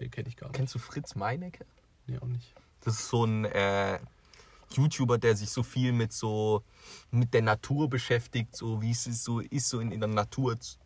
Den 0.00 0.10
kenne 0.10 0.28
ich 0.28 0.36
gar 0.36 0.48
nicht. 0.48 0.56
Kennst 0.56 0.74
du 0.74 0.78
Fritz 0.78 1.14
Meinecke? 1.14 1.64
Nee, 2.06 2.18
auch 2.18 2.26
nicht. 2.26 2.52
Das 2.80 2.94
ist 2.94 3.08
so 3.08 3.24
ein 3.24 3.44
äh, 3.44 3.98
YouTuber, 4.72 5.18
der 5.18 5.36
sich 5.36 5.50
so 5.50 5.62
viel 5.62 5.92
mit 5.92 6.12
so 6.12 6.62
mit 7.10 7.32
der 7.34 7.42
Natur 7.42 7.88
beschäftigt, 7.88 8.56
so 8.56 8.80
wie 8.82 8.90
es 8.90 9.04
so 9.04 9.40
ist, 9.40 9.68
so 9.68 9.80
in, 9.80 9.92
in 9.92 10.00
der 10.00 10.08
Natur 10.08 10.58
zu, 10.58 10.76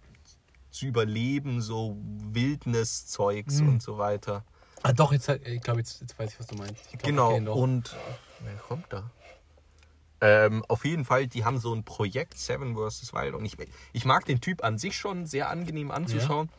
zu 0.71 0.87
überleben, 0.87 1.61
so 1.63 1.97
Wildniszeugs 2.03 3.61
Mhm. 3.61 3.69
und 3.69 3.83
so 3.83 3.99
weiter. 3.99 4.45
Ah, 4.83 4.93
doch, 4.93 5.13
jetzt, 5.13 5.29
ich 5.29 5.61
glaube, 5.63 5.81
jetzt, 5.81 6.01
jetzt 6.01 6.19
weiß 6.19 6.33
ich, 6.33 6.39
was 6.41 6.47
du 6.47 6.57
meinst. 6.57 6.89
Glaub, 6.91 7.03
Genau. 7.03 7.55
Und 7.55 7.97
wer 8.41 8.55
kommt 8.57 8.93
da? 8.93 9.11
Ähm, 10.21 10.65
auf 10.69 10.85
jeden 10.85 11.05
Fall, 11.05 11.29
die 11.29 11.45
haben 11.45 11.59
so 11.59 11.73
ein 11.73 11.85
Projekt 11.85 12.39
Seven 12.39 12.75
vs. 12.77 13.13
Wild 13.13 13.35
und 13.35 13.45
ich, 13.45 13.57
ich 13.93 14.05
mag 14.05 14.25
den 14.25 14.41
Typ 14.41 14.65
an 14.65 14.77
sich 14.77 14.97
schon 14.97 15.27
sehr 15.27 15.49
angenehm 15.49 15.91
anzuschauen. 15.93 16.51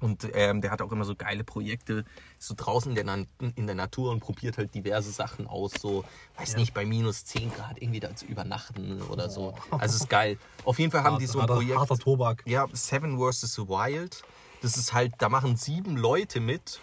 Und 0.00 0.28
ähm, 0.34 0.60
der 0.60 0.70
hat 0.70 0.80
auch 0.80 0.92
immer 0.92 1.04
so 1.04 1.14
geile 1.16 1.42
Projekte, 1.44 2.04
so 2.38 2.54
draußen 2.56 2.96
in 2.96 3.06
der, 3.06 3.26
in 3.56 3.66
der 3.66 3.74
Natur 3.74 4.12
und 4.12 4.20
probiert 4.20 4.56
halt 4.58 4.74
diverse 4.74 5.10
Sachen 5.10 5.46
aus. 5.46 5.72
So, 5.72 6.04
weiß 6.36 6.52
Ja. 6.52 6.58
nicht, 6.58 6.72
bei 6.74 6.84
minus 6.86 7.24
10 7.24 7.52
Grad 7.52 7.82
irgendwie 7.82 8.00
da 8.00 8.14
zu 8.14 8.26
übernachten 8.26 9.02
oder 9.02 9.28
so. 9.28 9.54
Also 9.72 9.96
ist 9.96 10.08
geil. 10.08 10.38
Auf 10.64 10.78
jeden 10.78 10.92
Fall 10.92 11.02
haben 11.02 11.18
die 11.18 11.26
so 11.26 11.38
ein 11.38 11.42
harter, 11.42 11.54
Projekt. 11.54 11.78
harter 11.78 11.98
Tobak. 11.98 12.42
Ja, 12.46 12.66
Seven 12.72 13.18
vs. 13.18 13.58
Wild. 13.58 14.22
Das 14.62 14.76
ist 14.76 14.92
halt, 14.92 15.14
da 15.18 15.28
machen 15.28 15.56
sieben 15.56 15.96
Leute 15.96 16.40
mit 16.40 16.80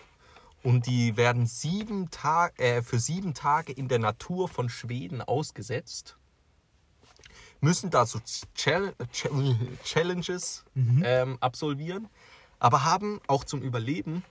und 0.63 0.87
die 0.87 1.15
werden 1.17 1.45
sieben 1.45 2.09
Tag, 2.09 2.59
äh, 2.59 2.81
für 2.81 2.99
sieben 2.99 3.33
Tage 3.33 3.71
in 3.71 3.87
der 3.87 3.99
Natur 3.99 4.47
von 4.49 4.67
Schweden 4.69 5.21
ausgesetzt. 5.21 6.17
Müssen 7.61 7.89
da 7.89 8.05
so 8.05 8.19
Chal 8.55 8.93
Chal 9.11 9.55
Challenges 9.83 10.65
ähm, 10.75 11.37
absolvieren, 11.39 12.07
aber 12.59 12.83
haben 12.83 13.19
auch 13.27 13.43
zum 13.43 13.61
Überleben 13.61 14.23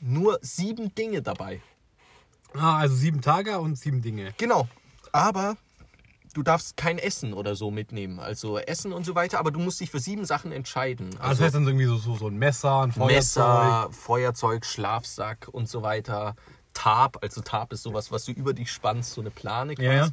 nur 0.00 0.38
sieben 0.42 0.94
Dinge 0.94 1.22
dabei. 1.22 1.60
Ah, 2.54 2.78
also 2.78 2.94
sieben 2.94 3.22
Tage 3.22 3.58
und 3.58 3.78
sieben 3.78 4.02
Dinge. 4.02 4.34
Genau. 4.36 4.68
Aber 5.12 5.56
du 6.34 6.42
darfst 6.42 6.76
kein 6.76 6.98
Essen 6.98 7.32
oder 7.32 7.54
so 7.54 7.70
mitnehmen. 7.70 8.18
Also 8.20 8.58
Essen 8.58 8.92
und 8.92 9.04
so 9.04 9.14
weiter, 9.14 9.38
aber 9.38 9.50
du 9.50 9.60
musst 9.60 9.80
dich 9.80 9.90
für 9.90 10.00
sieben 10.00 10.24
Sachen 10.24 10.52
entscheiden. 10.52 11.10
Also, 11.18 11.28
das 11.28 11.40
heißt 11.40 11.54
dann 11.54 11.64
so 11.64 11.70
irgendwie 11.70 11.86
so, 11.86 11.96
so, 11.96 12.16
so 12.16 12.28
ein 12.28 12.36
Messer, 12.36 12.82
ein 12.82 12.92
Feuerzeug. 12.92 13.16
Messer, 13.16 13.88
Feuerzeug, 13.92 14.66
Schlafsack 14.66 15.48
und 15.52 15.68
so 15.68 15.82
weiter. 15.82 16.36
Tarp, 16.74 17.18
also 17.22 17.42
Tarp 17.42 17.72
ist 17.72 17.82
sowas, 17.82 18.10
was 18.10 18.24
du 18.24 18.32
über 18.32 18.54
dich 18.54 18.72
spannst, 18.72 19.12
so 19.12 19.20
eine 19.20 19.30
Plane 19.30 19.74
quasi. 19.74 19.86
Ja, 19.86 20.06
ja. 20.06 20.08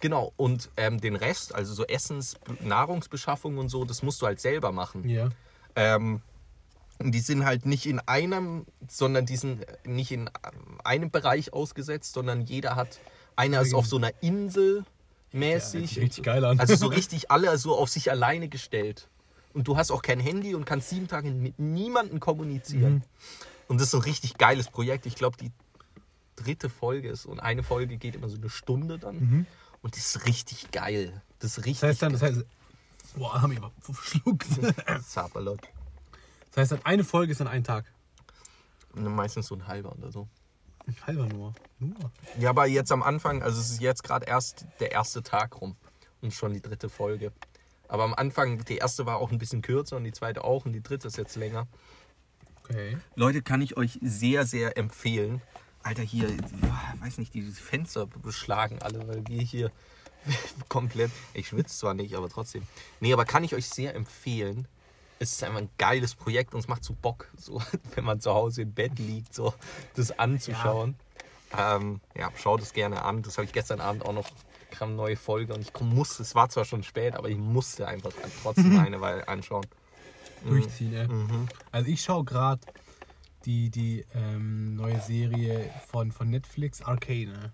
Genau, 0.00 0.32
und 0.36 0.70
ähm, 0.76 1.00
den 1.00 1.16
Rest, 1.16 1.54
also 1.54 1.72
so 1.72 1.84
Essens, 1.86 2.36
Nahrungsbeschaffung 2.60 3.58
und 3.58 3.70
so, 3.70 3.84
das 3.84 4.02
musst 4.02 4.20
du 4.20 4.26
halt 4.26 4.40
selber 4.40 4.70
machen. 4.70 5.08
Ja. 5.08 5.30
Ähm, 5.74 6.20
die 7.00 7.20
sind 7.20 7.44
halt 7.44 7.66
nicht 7.66 7.86
in 7.86 8.00
einem, 8.00 8.66
sondern 8.88 9.26
die 9.26 9.36
sind 9.36 9.66
nicht 9.84 10.12
in 10.12 10.30
einem 10.84 11.10
Bereich 11.10 11.52
ausgesetzt, 11.52 12.14
sondern 12.14 12.42
jeder 12.42 12.76
hat, 12.76 12.98
einer 13.36 13.60
ist 13.60 13.74
auf 13.74 13.86
so 13.86 13.96
einer 13.96 14.12
Insel 14.22 14.84
mäßig. 15.32 15.96
Ja, 15.96 16.02
richtig 16.02 16.24
geil 16.24 16.44
an. 16.44 16.58
Also 16.58 16.74
so 16.76 16.86
richtig 16.86 17.30
alle 17.30 17.56
so 17.58 17.76
auf 17.76 17.90
sich 17.90 18.10
alleine 18.10 18.48
gestellt. 18.48 19.08
Und 19.52 19.68
du 19.68 19.76
hast 19.76 19.90
auch 19.90 20.02
kein 20.02 20.20
Handy 20.20 20.54
und 20.54 20.64
kannst 20.64 20.90
sieben 20.90 21.08
Tage 21.08 21.30
mit 21.30 21.58
niemandem 21.58 22.20
kommunizieren. 22.20 22.94
Mhm. 22.94 23.02
Und 23.68 23.80
das 23.80 23.86
ist 23.86 23.90
so 23.92 23.98
ein 23.98 24.04
richtig 24.04 24.38
geiles 24.38 24.68
Projekt. 24.68 25.06
Ich 25.06 25.16
glaube, 25.16 25.36
die 25.38 25.50
dritte 26.36 26.68
Folge 26.68 27.08
ist 27.08 27.26
und 27.26 27.40
eine 27.40 27.62
Folge 27.62 27.96
geht 27.96 28.14
immer 28.14 28.28
so 28.28 28.36
eine 28.36 28.50
Stunde 28.50 28.98
dann. 28.98 29.46
Und 29.82 29.96
das 29.96 30.06
ist 30.16 30.26
richtig 30.26 30.70
geil. 30.70 31.22
Das 31.38 31.58
ist 31.58 31.64
richtig 31.64 31.82
Mhm. 31.82 31.86
Das 31.86 31.90
heißt 31.90 32.02
dann, 32.02 32.12
das 32.12 32.22
heißt, 32.22 32.44
boah, 33.16 33.40
haben 33.42 33.52
wir 33.52 33.58
aber 33.58 33.72
verschluckt. 33.80 34.46
geil. 35.08 35.70
Das 36.56 36.62
heißt 36.62 36.72
dann, 36.72 36.86
eine 36.86 37.04
Folge 37.04 37.32
ist 37.32 37.40
dann 37.40 37.48
ein 37.48 37.64
Tag. 37.64 37.84
Dann 38.94 39.14
meistens 39.14 39.48
so 39.48 39.54
ein 39.54 39.66
halber 39.66 39.94
oder 39.94 40.10
so. 40.10 40.26
Ein 40.86 40.96
halber 41.06 41.26
nur. 41.26 41.54
Nur. 41.78 42.10
Ja, 42.38 42.48
aber 42.48 42.66
jetzt 42.66 42.90
am 42.92 43.02
Anfang, 43.02 43.42
also 43.42 43.60
es 43.60 43.70
ist 43.70 43.82
jetzt 43.82 44.02
gerade 44.02 44.24
erst 44.24 44.64
der 44.80 44.90
erste 44.90 45.22
Tag 45.22 45.60
rum 45.60 45.76
und 46.22 46.32
schon 46.32 46.54
die 46.54 46.62
dritte 46.62 46.88
Folge. 46.88 47.30
Aber 47.88 48.04
am 48.04 48.14
Anfang, 48.14 48.64
die 48.64 48.78
erste 48.78 49.04
war 49.04 49.18
auch 49.18 49.30
ein 49.32 49.36
bisschen 49.36 49.60
kürzer 49.60 49.98
und 49.98 50.04
die 50.04 50.12
zweite 50.12 50.44
auch 50.44 50.64
und 50.64 50.72
die 50.72 50.82
dritte 50.82 51.08
ist 51.08 51.18
jetzt 51.18 51.36
länger. 51.36 51.66
Okay. 52.64 52.96
Leute, 53.16 53.42
kann 53.42 53.60
ich 53.60 53.76
euch 53.76 53.98
sehr, 54.00 54.46
sehr 54.46 54.78
empfehlen. 54.78 55.42
Alter, 55.82 56.02
hier, 56.02 56.34
weiß 57.00 57.18
nicht, 57.18 57.34
die 57.34 57.42
Fenster 57.42 58.06
beschlagen 58.06 58.78
alle, 58.80 59.06
weil 59.06 59.28
wir 59.28 59.42
hier 59.42 59.70
komplett. 60.70 61.10
Ich 61.34 61.48
schwitze 61.48 61.76
zwar 61.76 61.92
nicht, 61.92 62.14
aber 62.14 62.30
trotzdem. 62.30 62.62
Nee, 63.00 63.12
aber 63.12 63.26
kann 63.26 63.44
ich 63.44 63.54
euch 63.54 63.68
sehr 63.68 63.94
empfehlen. 63.94 64.66
Es 65.18 65.32
ist 65.32 65.42
einfach 65.42 65.60
ein 65.60 65.70
geiles 65.78 66.14
Projekt 66.14 66.54
und 66.54 66.60
es 66.60 66.68
macht 66.68 66.84
so 66.84 66.94
Bock, 66.94 67.30
so, 67.36 67.62
wenn 67.94 68.04
man 68.04 68.20
zu 68.20 68.32
Hause 68.34 68.62
im 68.62 68.72
Bett 68.72 68.98
liegt, 68.98 69.34
so 69.34 69.54
das 69.94 70.18
anzuschauen. 70.18 70.96
Ja, 71.52 71.76
ähm, 71.76 72.00
ja 72.16 72.30
schaut 72.36 72.60
es 72.60 72.72
gerne 72.72 73.02
an. 73.02 73.22
Das 73.22 73.38
habe 73.38 73.46
ich 73.46 73.52
gestern 73.52 73.80
Abend 73.80 74.04
auch 74.04 74.12
noch, 74.12 74.28
kam 74.70 74.88
eine 74.90 74.96
neue 74.96 75.16
Folge 75.16 75.54
und 75.54 75.60
ich 75.60 75.80
musste, 75.80 76.22
es 76.22 76.34
war 76.34 76.48
zwar 76.48 76.64
schon 76.64 76.82
spät, 76.82 77.14
aber 77.14 77.28
ich 77.30 77.38
musste 77.38 77.88
einfach 77.88 78.10
trotzdem 78.42 78.78
eine 78.80 79.00
weil 79.00 79.24
anschauen. 79.26 79.66
Durchziehen, 80.44 80.92
ja. 80.92 81.08
Mhm. 81.08 81.48
Also 81.72 81.88
ich 81.88 82.02
schaue 82.02 82.24
gerade 82.24 82.60
die, 83.46 83.70
die 83.70 84.04
ähm, 84.14 84.76
neue 84.76 85.00
Serie 85.00 85.70
von, 85.86 86.12
von 86.12 86.28
Netflix, 86.28 86.82
Arcane. 86.82 87.32
ne? 87.32 87.52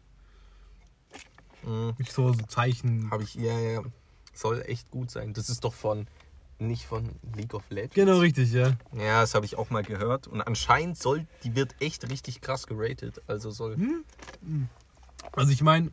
Mhm. 1.65 1.95
Nicht 1.99 2.13
so, 2.13 2.33
so 2.33 2.43
Zeichen. 2.47 3.11
Habe 3.11 3.23
ich, 3.23 3.35
ja, 3.35 3.59
ja. 3.59 3.83
Soll 4.35 4.63
echt 4.67 4.91
gut 4.91 5.11
sein. 5.11 5.35
Das 5.35 5.49
ist 5.49 5.65
doch 5.65 5.75
von, 5.75 6.07
nicht 6.59 6.87
von 6.87 7.09
League 7.37 7.55
of 7.55 7.63
Legends. 7.71 7.95
Genau, 7.95 8.19
richtig, 8.19 8.53
ja. 8.53 8.73
Ja, 8.93 9.21
das 9.23 9.35
habe 9.35 9.45
ich 9.47 9.57
auch 9.57 9.71
mal 9.71 9.83
gehört. 9.83 10.27
Und 10.29 10.41
anscheinend 10.43 10.97
soll, 10.99 11.27
die 11.45 11.55
wird 11.57 11.75
echt 11.81 12.09
richtig 12.11 12.41
krass 12.41 12.67
geratet. 12.67 13.21
Also 13.27 13.51
soll. 13.51 13.77
Also 15.33 15.53
ich 15.53 15.63
meine, 15.63 15.91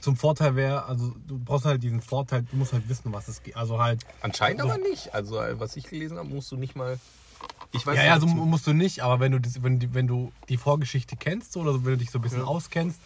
zum 0.00 0.16
Vorteil 0.16 0.56
wäre, 0.56 0.84
also 0.86 1.14
du 1.26 1.38
brauchst 1.38 1.64
halt 1.64 1.82
diesen 1.82 2.00
Vorteil, 2.00 2.42
du 2.50 2.56
musst 2.56 2.72
halt 2.72 2.88
wissen, 2.88 3.12
was 3.12 3.28
es 3.28 3.42
geht. 3.42 3.56
Also 3.56 3.80
halt, 3.80 4.04
Anscheinend 4.20 4.60
So. 4.62 4.68
aber 4.68 4.78
nicht. 4.78 5.14
Also, 5.14 5.40
äh, 5.40 5.58
was 5.60 5.76
ich 5.76 5.84
gelesen 5.88 6.18
habe, 6.18 6.28
musst 6.28 6.50
du 6.50 6.56
nicht 6.56 6.74
mal. 6.76 6.98
Ich 7.72 7.86
weiß 7.86 7.96
ja, 7.96 8.04
ja, 8.04 8.20
so 8.20 8.26
nicht. 8.26 8.36
musst 8.36 8.66
du 8.66 8.72
nicht, 8.72 9.00
aber 9.02 9.20
wenn 9.20 9.32
du, 9.32 9.40
das, 9.40 9.62
wenn, 9.62 9.78
die- 9.78 9.92
wenn 9.94 10.06
du 10.06 10.32
die 10.48 10.56
Vorgeschichte 10.56 11.16
kennst 11.16 11.52
so, 11.52 11.60
oder 11.60 11.74
wenn 11.84 11.92
du 11.92 11.96
dich 11.98 12.10
so 12.10 12.18
ein 12.18 12.22
bisschen 12.22 12.40
Ja. 12.40 12.46
auskennst, 12.46 12.98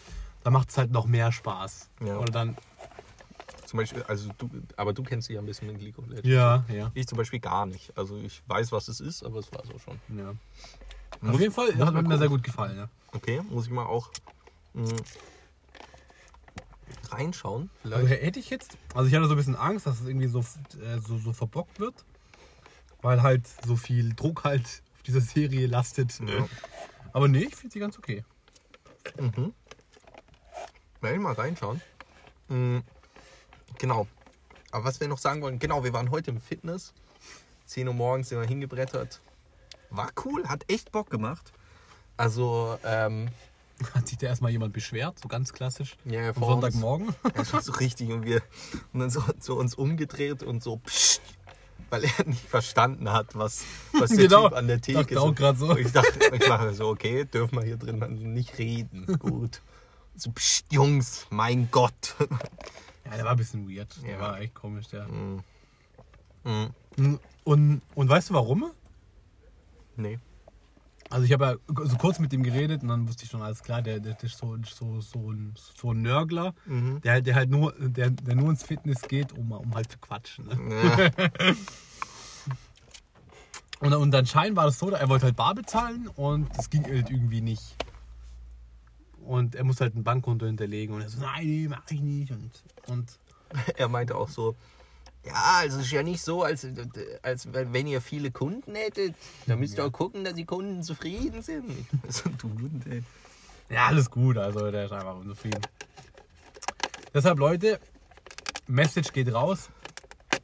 dann 0.43 0.53
macht 0.53 0.69
es 0.69 0.77
halt 0.77 0.91
noch 0.91 1.05
mehr 1.05 1.31
Spaß. 1.31 1.89
Ja. 2.05 2.17
Oder 2.17 2.31
dann, 2.31 2.57
zum 3.71 3.77
Beispiel, 3.79 4.03
also 4.03 4.29
du, 4.37 4.49
aber 4.75 4.91
du 4.93 5.01
kennst 5.01 5.27
sie 5.27 5.33
ja 5.33 5.39
ein 5.39 5.45
bisschen 5.45 5.67
mit 5.67 5.81
League 5.81 5.97
of 5.97 6.05
Legends. 6.07 6.27
ja, 6.27 6.65
ja. 6.69 6.91
Ich 6.93 7.07
zum 7.07 7.17
Beispiel 7.17 7.39
gar 7.39 7.65
nicht. 7.65 7.97
Also 7.97 8.17
ich 8.17 8.43
weiß, 8.47 8.71
was 8.73 8.87
es 8.89 8.99
ist, 8.99 9.23
aber 9.23 9.39
es 9.39 9.51
war 9.53 9.65
so 9.65 9.77
schon. 9.79 9.99
ja. 10.09 10.33
Muss- 11.21 11.35
Auf 11.35 11.41
jeden 11.41 11.53
Fall 11.53 11.73
hat 11.77 12.07
mir 12.07 12.17
sehr 12.17 12.27
gut 12.29 12.43
gefallen, 12.43 12.77
ja. 12.77 12.89
Okay, 13.13 13.41
muss 13.49 13.65
ich 13.65 13.71
mal 13.71 13.85
auch 13.85 14.09
mh, 14.73 14.89
reinschauen. 17.11 17.69
Also 17.83 17.97
Vielleicht. 18.05 18.23
hätte 18.23 18.39
ich 18.39 18.49
jetzt, 18.49 18.77
also 18.93 19.07
ich 19.07 19.15
hatte 19.15 19.25
so 19.25 19.33
ein 19.33 19.37
bisschen 19.37 19.55
Angst, 19.55 19.85
dass 19.85 19.99
es 20.01 20.07
irgendwie 20.07 20.27
so, 20.27 20.39
äh, 20.39 20.99
so, 20.99 21.17
so 21.17 21.33
verbockt 21.33 21.79
wird, 21.79 22.05
weil 23.01 23.21
halt 23.21 23.47
so 23.65 23.75
viel 23.75 24.13
Druck 24.13 24.43
halt 24.43 24.65
auf 24.95 25.01
dieser 25.03 25.21
Serie 25.21 25.67
lastet. 25.67 26.19
Ja. 26.19 26.47
Aber 27.13 27.27
nee, 27.27 27.43
ich 27.43 27.55
finde 27.55 27.73
sie 27.73 27.79
ganz 27.79 27.97
okay. 27.97 28.23
Mhm. 29.19 29.53
Werde 31.01 31.15
ich 31.15 31.21
mal 31.21 31.33
reinschauen. 31.33 31.81
Mhm. 32.49 32.83
Genau. 33.77 34.07
Aber 34.71 34.85
was 34.85 34.99
wir 34.99 35.07
noch 35.07 35.17
sagen 35.17 35.41
wollen, 35.41 35.59
genau, 35.59 35.83
wir 35.83 35.93
waren 35.93 36.11
heute 36.11 36.31
im 36.31 36.39
Fitness. 36.39 36.93
10 37.65 37.87
Uhr 37.87 37.93
morgens 37.93 38.29
sind 38.29 38.39
wir 38.39 38.47
hingebrettert. 38.47 39.21
War 39.89 40.09
cool, 40.25 40.47
hat 40.47 40.63
echt 40.69 40.91
Bock 40.91 41.09
gemacht. 41.09 41.51
Also, 42.17 42.77
ähm, 42.83 43.29
Hat 43.95 44.07
sich 44.07 44.17
da 44.19 44.27
erstmal 44.27 44.51
jemand 44.51 44.73
beschwert, 44.73 45.17
so 45.19 45.27
ganz 45.27 45.53
klassisch. 45.53 45.97
ja, 46.05 46.29
Am 46.29 46.35
vor 46.35 46.49
Sonntagmorgen. 46.51 47.07
Uns, 47.07 47.33
das 47.33 47.51
war 47.53 47.61
so 47.63 47.71
richtig 47.73 48.11
und 48.11 48.23
wir 48.25 48.43
und 48.93 48.99
dann 48.99 49.09
so 49.09 49.23
zu 49.39 49.57
uns 49.57 49.73
umgedreht 49.73 50.43
und 50.43 50.61
so, 50.61 50.77
pssst, 50.77 51.21
weil 51.89 52.03
er 52.03 52.25
nicht 52.25 52.47
verstanden 52.47 53.11
hat, 53.11 53.35
was, 53.35 53.63
was 53.93 54.11
der 54.11 54.27
Genau. 54.27 54.49
Typ 54.49 54.57
an 54.57 54.67
der 54.67 54.81
Theke 54.81 54.99
Dachte 54.99 55.21
auch 55.21 55.33
grad 55.33 55.57
so. 55.57 55.69
Und 55.71 55.79
Ich 55.79 55.91
dachte, 55.91 56.19
ich 56.35 56.47
mache 56.47 56.73
so, 56.75 56.89
okay, 56.89 57.25
dürfen 57.25 57.57
wir 57.57 57.65
hier 57.65 57.77
drin 57.77 57.97
nicht 58.33 58.57
reden. 58.59 59.07
Gut. 59.17 59.61
So, 60.15 60.31
pssst, 60.31 60.71
Jungs, 60.71 61.25
mein 61.31 61.69
Gott. 61.71 62.15
Ja, 63.05 63.15
der 63.15 63.23
war 63.25 63.31
ein 63.31 63.37
bisschen 63.37 63.67
weird. 63.69 64.01
Der 64.03 64.11
Ja. 64.11 64.19
war 64.19 64.39
echt 64.39 64.53
komisch, 64.53 64.87
der. 64.87 65.07
Mhm. 65.07 65.43
Und, 67.43 67.81
und 67.95 68.09
weißt 68.09 68.29
du 68.29 68.33
warum? 68.33 68.71
Nee. 69.95 70.19
Also 71.09 71.25
ich 71.25 71.33
habe 71.33 71.59
ja 71.67 71.85
so 71.85 71.97
kurz 71.97 72.19
mit 72.19 72.31
ihm 72.31 72.41
geredet 72.41 72.83
und 72.83 72.87
dann 72.87 73.07
wusste 73.07 73.25
ich 73.25 73.29
schon, 73.29 73.41
alles 73.41 73.61
klar, 73.63 73.81
der, 73.81 73.99
der 73.99 74.17
ist 74.23 74.37
so, 74.37 74.55
so, 74.63 75.01
so, 75.01 75.31
ein, 75.31 75.53
so 75.57 75.91
ein 75.91 76.01
Nörgler, 76.01 76.53
Mhm. 76.65 77.01
der, 77.01 77.11
halt- 77.13 77.27
der 77.27 77.35
halt 77.35 77.49
nur, 77.49 77.73
der, 77.77 78.11
der 78.11 78.35
nur 78.35 78.49
ins 78.49 78.63
Fitness 78.63 79.01
geht, 79.01 79.33
um, 79.33 79.51
um 79.51 79.75
halt 79.75 79.91
zu 79.91 79.97
quatschen. 79.99 80.45
Ne? 80.47 81.11
Ja. 81.27 81.29
Und, 83.79 83.93
und 83.95 84.13
anscheinend 84.13 84.55
war 84.57 84.65
das 84.65 84.77
so, 84.77 84.91
er 84.91 85.09
wollte 85.09 85.25
halt 85.25 85.35
bar 85.35 85.55
bezahlen 85.55 86.07
und 86.09 86.55
das 86.55 86.69
ging 86.69 86.83
halt 86.83 87.09
irgendwie 87.09 87.41
nicht. 87.41 87.75
Und 89.25 89.55
er 89.55 89.63
muss 89.63 89.79
halt 89.81 89.95
ein 89.95 90.03
Bankkonto 90.03 90.45
hinterlegen 90.45 90.95
und 90.95 91.01
er 91.01 91.09
so, 91.09 91.19
nein, 91.21 91.45
nee, 91.45 91.67
mach 91.69 91.83
ich 91.89 92.01
nicht. 92.01 92.31
Und, 92.31 92.51
und 92.87 93.07
Er 93.77 93.87
meinte 93.87 94.15
auch 94.15 94.29
so, 94.29 94.55
ja, 95.25 95.33
also 95.59 95.79
es 95.79 95.85
ist 95.85 95.91
ja 95.91 96.01
nicht 96.03 96.21
so, 96.21 96.43
als, 96.43 96.65
als 97.21 97.47
wenn 97.51 97.85
ihr 97.85 98.01
viele 98.01 98.31
Kunden 98.31 98.73
hättet. 98.75 99.15
Da 99.45 99.55
müsst 99.55 99.77
ihr 99.77 99.85
auch 99.85 99.91
gucken, 99.91 100.23
dass 100.23 100.33
die 100.33 100.45
Kunden 100.45 100.81
zufrieden 100.83 101.41
sind. 101.41 101.69
So 102.09 102.29
du 102.29 102.49
Hund, 102.49 102.87
ey. 102.87 103.03
ja, 103.69 103.87
alles 103.87 104.09
gut. 104.09 104.37
Also 104.37 104.71
der 104.71 104.85
ist 104.85 104.91
einfach 104.91 105.15
unzufrieden. 105.15 105.61
Deshalb, 107.13 107.37
Leute, 107.37 107.79
Message 108.67 109.11
geht 109.13 109.31
raus. 109.33 109.69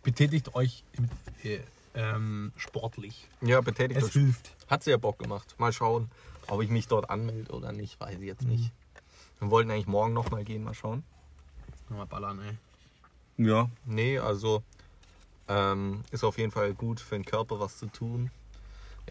Betätigt 0.03 0.53
euch 0.53 0.83
im, 0.93 1.09
äh, 1.43 1.59
ähm, 1.95 2.51
sportlich. 2.57 3.27
Ja, 3.41 3.61
betätigt 3.61 3.97
Es 3.99 4.05
euch. 4.07 4.13
hilft. 4.13 4.51
Hat 4.67 4.83
sehr 4.83 4.97
Bock 4.97 5.17
gemacht. 5.17 5.55
Mal 5.57 5.73
schauen, 5.73 6.11
ob 6.49 6.61
ich 6.61 6.69
mich 6.69 6.87
dort 6.87 7.09
anmelde 7.09 7.51
oder 7.51 7.71
nicht, 7.71 7.99
weiß 7.99 8.19
ich 8.19 8.25
jetzt 8.25 8.45
nicht. 8.45 8.71
Wir 9.39 9.51
wollten 9.51 9.69
eigentlich 9.71 9.87
morgen 9.87 10.13
nochmal 10.13 10.43
gehen, 10.43 10.63
mal 10.63 10.73
schauen. 10.73 11.03
Nochmal 11.89 12.07
ballern, 12.07 12.39
ey. 12.39 13.45
Ja. 13.45 13.69
Nee, 13.85 14.19
also 14.19 14.63
ähm, 15.47 16.03
ist 16.11 16.23
auf 16.23 16.37
jeden 16.37 16.51
Fall 16.51 16.73
gut 16.73 16.99
für 16.99 17.15
den 17.15 17.25
Körper 17.25 17.59
was 17.59 17.77
zu 17.77 17.87
tun. 17.87 18.31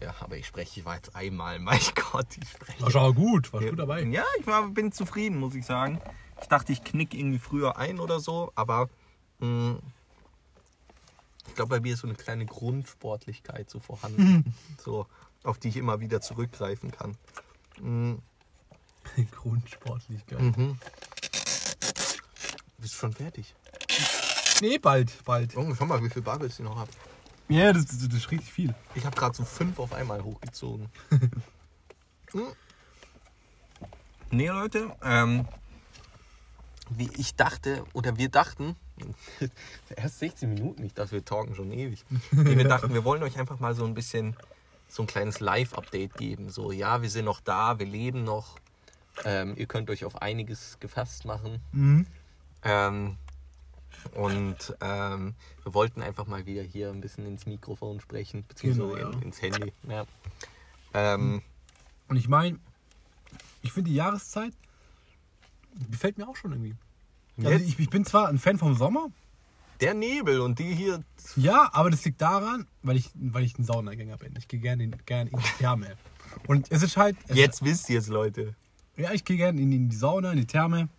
Ja, 0.01 0.13
aber 0.19 0.37
ich 0.37 0.45
spreche, 0.45 0.79
ich 0.79 0.85
war 0.85 0.95
jetzt 0.95 1.15
einmal, 1.15 1.59
mein 1.59 1.79
Gott, 2.11 2.27
ich 2.37 2.49
spreche. 2.49 2.81
War 2.81 2.91
schon 2.91 3.15
gut, 3.15 3.51
war 3.53 3.61
gut 3.61 3.79
dabei. 3.79 4.03
Ja, 4.03 4.25
ich 4.39 4.45
war, 4.45 4.67
bin 4.67 4.91
zufrieden, 4.91 5.39
muss 5.39 5.55
ich 5.55 5.65
sagen. 5.65 5.99
Ich 6.41 6.47
dachte, 6.47 6.71
ich 6.71 6.83
knick 6.83 7.13
irgendwie 7.13 7.39
früher 7.39 7.77
ein 7.77 7.99
oder 7.99 8.19
so, 8.19 8.51
aber 8.53 8.89
mh, 9.39 9.79
ich 11.47 11.55
glaube, 11.55 11.69
bei 11.69 11.79
mir 11.79 11.93
ist 11.93 12.01
so 12.01 12.07
eine 12.07 12.15
kleine 12.15 12.45
Grundsportlichkeit 12.45 13.69
so 13.69 13.79
vorhanden, 13.79 14.53
so, 14.77 15.07
auf 15.47 15.57
die 15.57 15.69
ich 15.69 15.77
immer 15.77 15.99
wieder 15.99 16.21
zurückgreifen 16.21 16.91
kann. 16.91 17.17
Mh, 17.81 18.17
Grundsportlichkeit. 19.31 20.39
mhm. 20.39 20.77
Bist 22.77 22.93
schon 22.93 23.13
fertig. 23.13 23.55
Nee, 24.61 24.77
bald, 24.77 25.23
bald. 25.23 25.55
Oh, 25.55 25.73
schau 25.75 25.85
mal, 25.85 26.03
wie 26.03 26.09
viel 26.09 26.21
Bubbles 26.21 26.59
ich 26.59 26.65
noch 26.65 26.77
habe. 26.77 26.91
Ja, 27.47 27.71
das, 27.71 27.85
das, 27.85 27.99
das 28.07 28.13
ist 28.13 28.31
richtig 28.31 28.51
viel. 28.51 28.75
Ich 28.95 29.05
habe 29.05 29.15
gerade 29.15 29.35
so 29.35 29.45
fünf 29.45 29.79
auf 29.79 29.93
einmal 29.93 30.23
hochgezogen. 30.23 30.89
Hm. 32.33 32.47
nee, 34.31 34.49
Leute, 34.49 34.93
ähm, 35.01 35.47
wie 36.89 37.09
ich 37.15 37.35
dachte, 37.35 37.85
oder 37.93 38.17
wir 38.17 38.27
dachten, 38.27 38.75
erst 39.95 40.19
16 40.19 40.49
Minuten, 40.53 40.83
ich 40.83 40.93
dachte, 40.93 41.13
wir 41.13 41.23
talken 41.23 41.55
schon 41.55 41.71
ewig. 41.71 42.03
Nee, 42.31 42.57
wir 42.57 42.67
dachten, 42.67 42.93
wir 42.93 43.05
wollen 43.05 43.23
euch 43.23 43.39
einfach 43.39 43.61
mal 43.61 43.73
so 43.75 43.85
ein 43.85 43.93
bisschen 43.93 44.35
so 44.87 45.03
ein 45.03 45.07
kleines 45.07 45.39
Live-Update 45.39 46.15
geben. 46.15 46.49
So, 46.49 46.71
ja, 46.71 47.01
wir 47.01 47.09
sind 47.09 47.25
noch 47.25 47.41
da, 47.41 47.79
wir 47.79 47.85
leben 47.85 48.23
noch. 48.23 48.57
Ähm, 49.25 49.55
ihr 49.57 49.65
könnt 49.65 49.89
euch 49.89 50.05
auf 50.05 50.21
einiges 50.21 50.79
gefasst 50.79 51.25
machen. 51.25 51.59
Mhm. 51.71 52.05
Ähm, 52.63 53.17
und 54.13 54.75
ähm, 54.81 55.33
wir 55.63 55.73
wollten 55.73 56.01
einfach 56.01 56.27
mal 56.27 56.45
wieder 56.45 56.61
hier 56.61 56.89
ein 56.89 57.01
bisschen 57.01 57.25
ins 57.25 57.45
Mikrofon 57.45 57.99
sprechen, 57.99 58.45
beziehungsweise 58.47 58.87
Genau, 58.95 59.09
ja. 59.11 59.13
in, 59.17 59.21
ins 59.23 59.41
Handy. 59.41 59.73
Ja. 59.87 60.05
Ähm, 60.93 61.41
Und 62.07 62.15
ich 62.17 62.27
meine, 62.27 62.59
ich 63.63 63.71
finde 63.73 63.89
die 63.89 63.95
Jahreszeit 63.95 64.53
gefällt 65.91 66.17
mir 66.17 66.27
auch 66.27 66.35
schon 66.35 66.51
irgendwie. 66.53 66.75
Also 67.43 67.63
ich, 67.63 67.77
ich 67.79 67.89
bin 67.89 68.05
zwar 68.05 68.29
ein 68.29 68.39
Fan 68.39 68.57
vom 68.57 68.75
Sommer, 68.75 69.09
Der 69.79 69.93
Nebel 69.93 70.41
und 70.41 70.59
die 70.59 70.73
hier. 70.73 71.03
ja, 71.35 71.69
aber 71.71 71.91
das 71.91 72.03
liegt 72.03 72.21
daran, 72.21 72.67
weil 72.81 72.97
ich, 72.97 73.09
weil 73.15 73.43
ich 73.43 73.57
ein 73.59 73.63
Saunagänger 73.63 74.17
bin. 74.17 74.33
Ich 74.37 74.47
gehe 74.47 74.59
gerne 74.59 74.83
in, 74.83 74.95
gern 75.05 75.27
in 75.27 75.37
die 75.37 75.57
Therme. 75.59 75.95
Und 76.47 76.71
es 76.71 76.83
ist 76.83 76.97
halt. 76.97 77.15
Es 77.27 77.37
Jetzt 77.37 77.63
wisst 77.63 77.89
ihr 77.89 77.99
es, 77.99 78.07
Leute. 78.07 78.55
Ja, 78.95 79.11
ich 79.11 79.23
gehe 79.23 79.37
gerne 79.37 79.61
in, 79.61 79.89
die 79.89 79.95
Sauna, 79.95 80.31
in 80.31 80.37
die 80.37 80.47
Therme. 80.47 80.89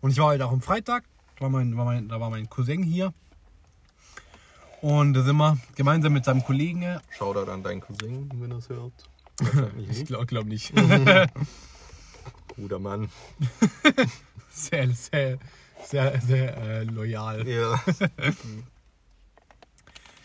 Und 0.00 0.12
ich 0.12 0.18
war 0.18 0.28
halt 0.28 0.42
auch 0.42 0.52
am 0.52 0.62
Freitag, 0.62 1.04
da 1.36 1.42
war 1.42 1.50
mein, 1.50 1.76
war 1.76 1.84
mein, 1.84 2.08
da 2.08 2.20
war 2.20 2.30
mein 2.30 2.48
Cousin 2.48 2.82
hier. 2.82 3.12
Und 4.80 5.14
da 5.14 5.22
sind 5.22 5.36
wir 5.36 5.58
gemeinsam 5.74 6.12
mit 6.12 6.24
seinem 6.24 6.44
Kollegen. 6.44 6.82
äh, 6.82 7.00
Shoutout 7.10 7.50
an 7.50 7.62
deinen 7.62 7.80
Cousin, 7.80 8.30
wenn 8.34 8.50
er 8.52 8.58
es 8.58 8.68
hört. 8.68 8.92
Ich 9.90 10.06
glaube 10.06 10.26
glaub 10.26 10.46
nicht. 10.46 10.72
Guter 12.56 12.78
Mann. 12.78 13.08
sehr, 14.50 14.90
sehr, 14.90 15.38
sehr, 15.84 16.20
sehr 16.20 16.56
äh, 16.56 16.84
loyal. 16.84 17.46
Ja. 17.48 17.80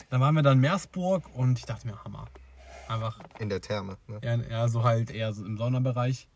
Da 0.09 0.19
waren 0.19 0.35
wir 0.35 0.43
dann 0.43 0.57
in 0.57 0.61
Meersburg 0.61 1.23
und 1.35 1.57
ich 1.57 1.65
dachte 1.65 1.87
mir, 1.87 2.03
Hammer. 2.03 2.27
Einfach 2.87 3.17
In 3.39 3.49
der 3.49 3.61
Therme. 3.61 3.97
Ne? 4.07 4.19
eher, 4.21 4.47
eher 4.47 4.69
so 4.69 4.83
halt 4.83 5.09
eher 5.09 5.33
so 5.33 5.43
im 5.43 5.57
Saunabereich. 5.57 6.27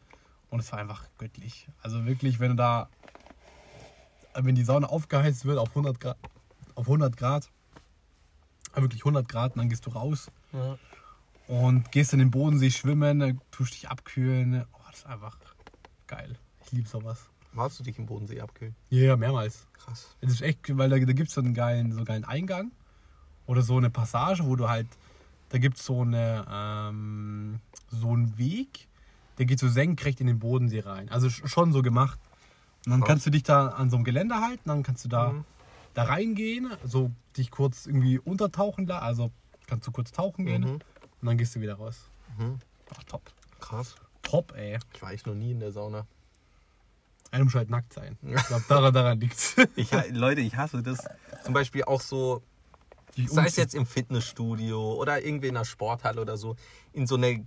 Und 0.50 0.62
es 0.62 0.72
war 0.72 0.80
einfach 0.80 1.04
göttlich. 1.20 1.68
Also 1.84 2.06
wirklich, 2.08 2.40
wenn 2.40 2.50
du 2.50 2.56
da, 2.56 2.90
wenn 4.34 4.56
die 4.56 4.64
Sauna 4.64 4.88
aufgeheizt 4.88 5.46
wird 5.46 5.60
auf 5.60 5.70
100 5.70 6.00
Grad, 6.00 6.18
auf 6.74 6.88
100 6.88 7.16
Grad, 7.18 7.52
äh, 8.74 8.82
wirklich 8.82 9.02
100 9.02 9.30
Grad, 9.30 9.54
und 9.54 9.60
dann 9.60 9.70
gehst 9.70 9.86
du 9.86 9.92
raus 9.92 10.32
Ja. 10.54 10.80
und 11.48 11.92
gehst 11.92 12.14
in 12.14 12.20
den 12.20 12.32
Bodensee 12.32 12.72
schwimmen, 12.72 13.22
äh, 13.22 13.36
tust 13.52 13.76
dich 13.76 13.90
abkühlen. 13.90 14.66
Oh, 14.74 14.78
das 14.90 15.00
ist 15.02 15.06
einfach 15.06 15.38
geil. 16.08 16.36
Ich 16.66 16.72
liebe 16.72 16.88
sowas. 16.90 17.30
Warst 17.58 17.80
du 17.80 17.84
dich 17.84 17.98
im 17.98 18.06
Bodensee 18.06 18.40
abkühlen? 18.42 18.76
Ja, 18.90 19.00
yeah, 19.02 19.16
mehrmals. 19.18 19.68
Krass. 19.74 20.16
Es 20.22 20.32
ist 20.32 20.42
echt, 20.42 20.60
weil 20.78 20.90
da, 20.90 20.98
da 20.98 21.14
gibt 21.14 21.30
es 21.30 21.36
so 21.36 21.42
einen 21.42 21.54
geilen, 21.54 21.92
so 21.92 22.04
geilen 22.04 22.24
Eingang 22.26 22.72
oder 23.46 23.62
so 23.62 23.78
eine 23.78 23.90
Passage, 23.90 24.46
wo 24.46 24.56
du 24.56 24.70
halt, 24.70 24.88
da 25.50 25.58
gibt 25.58 25.78
es 25.78 25.86
so 25.86 26.02
eine, 26.02 26.46
ähm, 26.50 27.60
so 27.90 28.10
einen 28.12 28.38
Weg, 28.38 28.88
der 29.38 29.46
geht 29.46 29.60
so 29.60 29.68
senkrecht 29.70 30.20
in 30.22 30.28
den 30.28 30.40
Bodensee 30.40 30.82
rein. 30.82 31.10
Also 31.10 31.28
sch- 31.28 31.48
schon 31.48 31.72
so 31.74 31.82
gemacht. 31.82 32.20
Und 32.86 32.92
dann 32.92 33.00
Krass. 33.02 33.08
kannst 33.08 33.26
du 33.26 33.30
dich 33.32 33.44
da 33.44 33.68
an 33.70 33.90
so 33.90 33.96
einem 33.98 34.06
Geländer 34.06 34.42
halten, 34.42 34.64
dann 34.70 34.84
kannst 34.84 35.04
du 35.06 35.10
da, 35.10 35.32
Mhm. 35.34 35.46
da 35.94 36.04
reingehen, 36.04 36.72
so 36.84 37.12
dich 37.38 37.50
kurz 37.52 37.86
irgendwie 37.88 38.20
untertauchen 38.20 38.86
lassen, 38.88 39.04
also 39.04 39.32
kannst 39.68 39.88
du 39.88 39.92
kurz 39.92 40.12
tauchen 40.12 40.46
gehen 40.46 40.62
Mhm. 40.64 40.70
und 40.74 40.84
dann 41.24 41.38
gehst 41.38 41.56
du 41.56 41.62
wieder 41.62 41.76
raus. 41.76 42.10
Mhm. 42.38 42.60
Ach, 42.96 43.04
top. 43.04 43.32
Krass. 43.60 43.96
Top, 44.22 44.54
ey. 44.56 44.78
Ich 44.94 45.02
war 45.02 45.12
echt 45.12 45.26
noch 45.28 45.34
nie 45.36 45.52
in 45.52 45.60
der 45.60 45.72
Sauna. 45.72 46.06
Einem 47.32 47.46
muss 47.46 47.56
halt 47.56 47.70
nackt 47.70 47.94
sein. 47.94 48.18
Ich 48.22 48.44
glaube, 48.46 48.66
daran, 48.68 48.94
daran 48.94 49.20
liegt's. 49.20 49.56
Ich, 49.76 49.92
Leute, 50.12 50.42
ich 50.42 50.56
hasse 50.56 50.82
das. 50.82 51.04
Zum 51.44 51.54
Beispiel 51.54 51.84
auch 51.84 52.02
so, 52.02 52.42
sei 53.16 53.46
es 53.46 53.56
jetzt 53.56 53.76
im 53.76 53.86
Fitnessstudio 53.86 54.94
oder 54.94 55.24
irgendwie 55.24 55.48
in 55.48 55.58
einer 55.58 55.66
Sporthalle 55.66 56.22
oder 56.22 56.38
so, 56.38 56.56
in 56.94 57.06
so 57.08 57.16
eine 57.16 57.46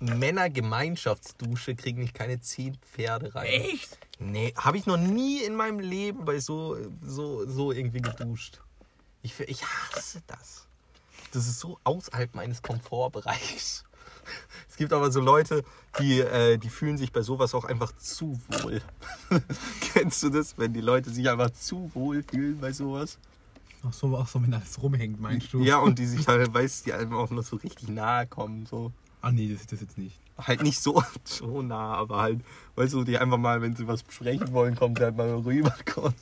Männergemeinschaftsdusche 0.00 1.74
kriegen 1.74 1.98
mich 2.00 2.12
keine 2.12 2.40
zehn 2.40 2.76
Pferde 2.76 3.34
rein. 3.34 3.46
Echt? 3.46 3.98
Nee, 4.18 4.52
habe 4.56 4.78
ich 4.78 4.86
noch 4.86 4.96
nie 4.96 5.42
in 5.42 5.54
meinem 5.54 5.80
Leben 5.80 6.24
bei 6.24 6.38
so, 6.38 6.76
so, 7.02 7.46
so 7.46 7.72
irgendwie 7.72 8.00
geduscht. 8.00 8.60
Ich, 9.22 9.38
ich 9.40 9.62
hasse 9.62 10.22
das. 10.26 10.66
Das 11.32 11.46
ist 11.46 11.60
so 11.60 11.78
außerhalb 11.84 12.34
meines 12.34 12.62
Komfortbereichs. 12.62 13.84
Es 14.76 14.78
gibt 14.78 14.92
aber 14.92 15.10
so 15.10 15.20
Leute, 15.20 15.64
die, 15.98 16.20
äh, 16.20 16.58
die 16.58 16.68
fühlen 16.68 16.98
sich 16.98 17.10
bei 17.10 17.22
sowas 17.22 17.54
auch 17.54 17.64
einfach 17.64 17.96
zu 17.96 18.38
wohl. 18.60 18.82
Kennst 19.94 20.22
du 20.22 20.28
das, 20.28 20.58
wenn 20.58 20.74
die 20.74 20.82
Leute 20.82 21.08
sich 21.08 21.30
einfach 21.30 21.48
zu 21.48 21.90
wohl 21.94 22.22
fühlen 22.22 22.60
bei 22.60 22.74
sowas? 22.74 23.16
Ach 23.88 23.94
so, 23.94 24.14
ach 24.18 24.28
so, 24.28 24.42
wenn 24.42 24.52
alles 24.52 24.82
rumhängt, 24.82 25.18
meinst 25.18 25.50
du? 25.54 25.62
Ja, 25.62 25.78
und 25.78 25.98
die 25.98 26.04
sich 26.04 26.28
halt, 26.28 26.52
weißt 26.52 26.84
die 26.84 26.92
einem 26.92 27.14
auch 27.14 27.30
noch 27.30 27.42
so 27.42 27.56
richtig 27.56 27.88
nahe 27.88 28.26
kommen. 28.26 28.66
So. 28.66 28.92
Ah 29.22 29.32
nee, 29.32 29.48
das 29.50 29.62
ist 29.62 29.72
das 29.72 29.80
jetzt 29.80 29.96
nicht. 29.96 30.20
Halt 30.36 30.62
nicht 30.62 30.78
so, 30.78 31.02
so 31.24 31.62
nah, 31.62 31.94
aber 31.94 32.18
halt, 32.18 32.40
weißt 32.74 32.92
du, 32.92 33.04
die 33.04 33.16
einfach 33.16 33.38
mal, 33.38 33.62
wenn 33.62 33.74
sie 33.74 33.88
was 33.88 34.02
besprechen 34.02 34.52
wollen, 34.52 34.76
kommen 34.76 34.94
sie 34.94 35.04
halt 35.04 35.16
mal 35.16 35.30
rüber 35.36 35.74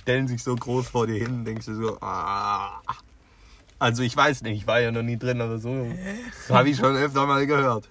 stellen 0.00 0.26
sich 0.26 0.42
so 0.42 0.56
groß 0.56 0.88
vor 0.88 1.06
dir 1.06 1.24
hin, 1.24 1.44
denkst 1.44 1.66
du 1.66 1.76
so, 1.76 2.00
ah. 2.00 2.82
Also 3.78 4.02
ich 4.02 4.16
weiß 4.16 4.42
nicht, 4.42 4.56
ich 4.62 4.66
war 4.66 4.80
ja 4.80 4.90
noch 4.90 5.02
nie 5.02 5.18
drin, 5.18 5.40
aber 5.40 5.58
so 5.58 5.86
habe 6.48 6.68
ich 6.70 6.76
schon 6.76 6.96
öfter 6.96 7.26
mal 7.26 7.46
gehört. 7.46 7.88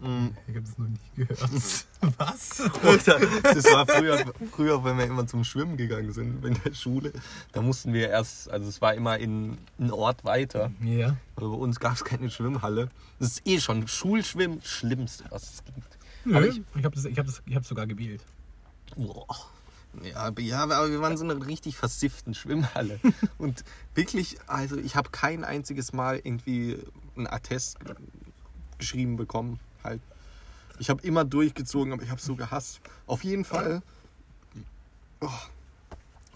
Mhm. 0.00 0.36
Ich 0.46 0.54
habe 0.54 0.66
das 0.66 0.76
noch 0.76 0.88
nicht 0.88 1.14
gehört. 1.16 1.86
Was? 2.18 2.60
Oder 2.82 3.18
das 3.42 3.64
war 3.72 3.86
früher, 3.86 4.24
früher, 4.52 4.84
wenn 4.84 4.98
wir 4.98 5.06
immer 5.06 5.26
zum 5.26 5.42
Schwimmen 5.44 5.78
gegangen 5.78 6.12
sind 6.12 6.44
in 6.44 6.58
der 6.62 6.74
Schule, 6.74 7.12
da 7.52 7.62
mussten 7.62 7.94
wir 7.94 8.10
erst, 8.10 8.50
also 8.50 8.68
es 8.68 8.82
war 8.82 8.92
immer 8.94 9.16
in 9.18 9.56
einen 9.78 9.90
Ort 9.92 10.22
weiter. 10.24 10.70
Ja. 10.82 11.16
Also 11.36 11.50
bei 11.50 11.56
uns 11.56 11.80
gab 11.80 11.94
es 11.94 12.04
keine 12.04 12.30
Schwimmhalle. 12.30 12.88
Das 13.18 13.28
ist 13.30 13.46
eh 13.46 13.58
schon 13.60 13.88
Schulschwimmen, 13.88 14.60
Schlimmste, 14.62 15.24
was 15.30 15.44
es 15.54 15.64
gibt. 15.64 15.98
Nö, 16.26 16.36
Aber 16.36 16.46
ich 16.46 16.60
ich- 16.74 16.84
habe 16.84 16.94
das, 16.94 17.04
ich 17.06 17.18
hab 17.18 17.24
das, 17.26 17.42
ich 17.46 17.56
hab's 17.56 17.68
sogar 17.68 17.86
gewählt. 17.86 18.22
Boah. 18.96 19.26
Ja, 20.02 20.16
aber- 20.16 20.40
ja, 20.42 20.62
aber 20.62 20.90
wir 20.90 21.00
waren 21.00 21.16
so 21.16 21.24
eine 21.24 21.46
richtig 21.46 21.76
versifften 21.76 22.34
Schwimmhalle. 22.34 23.00
Und 23.38 23.64
wirklich, 23.94 24.36
also 24.46 24.76
ich 24.76 24.96
habe 24.96 25.10
kein 25.10 25.44
einziges 25.44 25.92
Mal 25.92 26.20
irgendwie 26.22 26.78
einen 27.16 27.26
Attest 27.26 27.80
ge- 27.80 27.94
geschrieben 28.78 29.16
bekommen. 29.16 29.58
Halt. 29.82 30.00
Ich 30.78 30.90
habe 30.90 31.02
immer 31.02 31.24
durchgezogen, 31.24 31.92
aber 31.92 32.02
ich 32.02 32.10
habe 32.10 32.20
so 32.20 32.36
gehasst. 32.36 32.80
Auf 33.06 33.24
jeden 33.24 33.44
Fall. 33.44 33.82
Oh. 35.20 35.30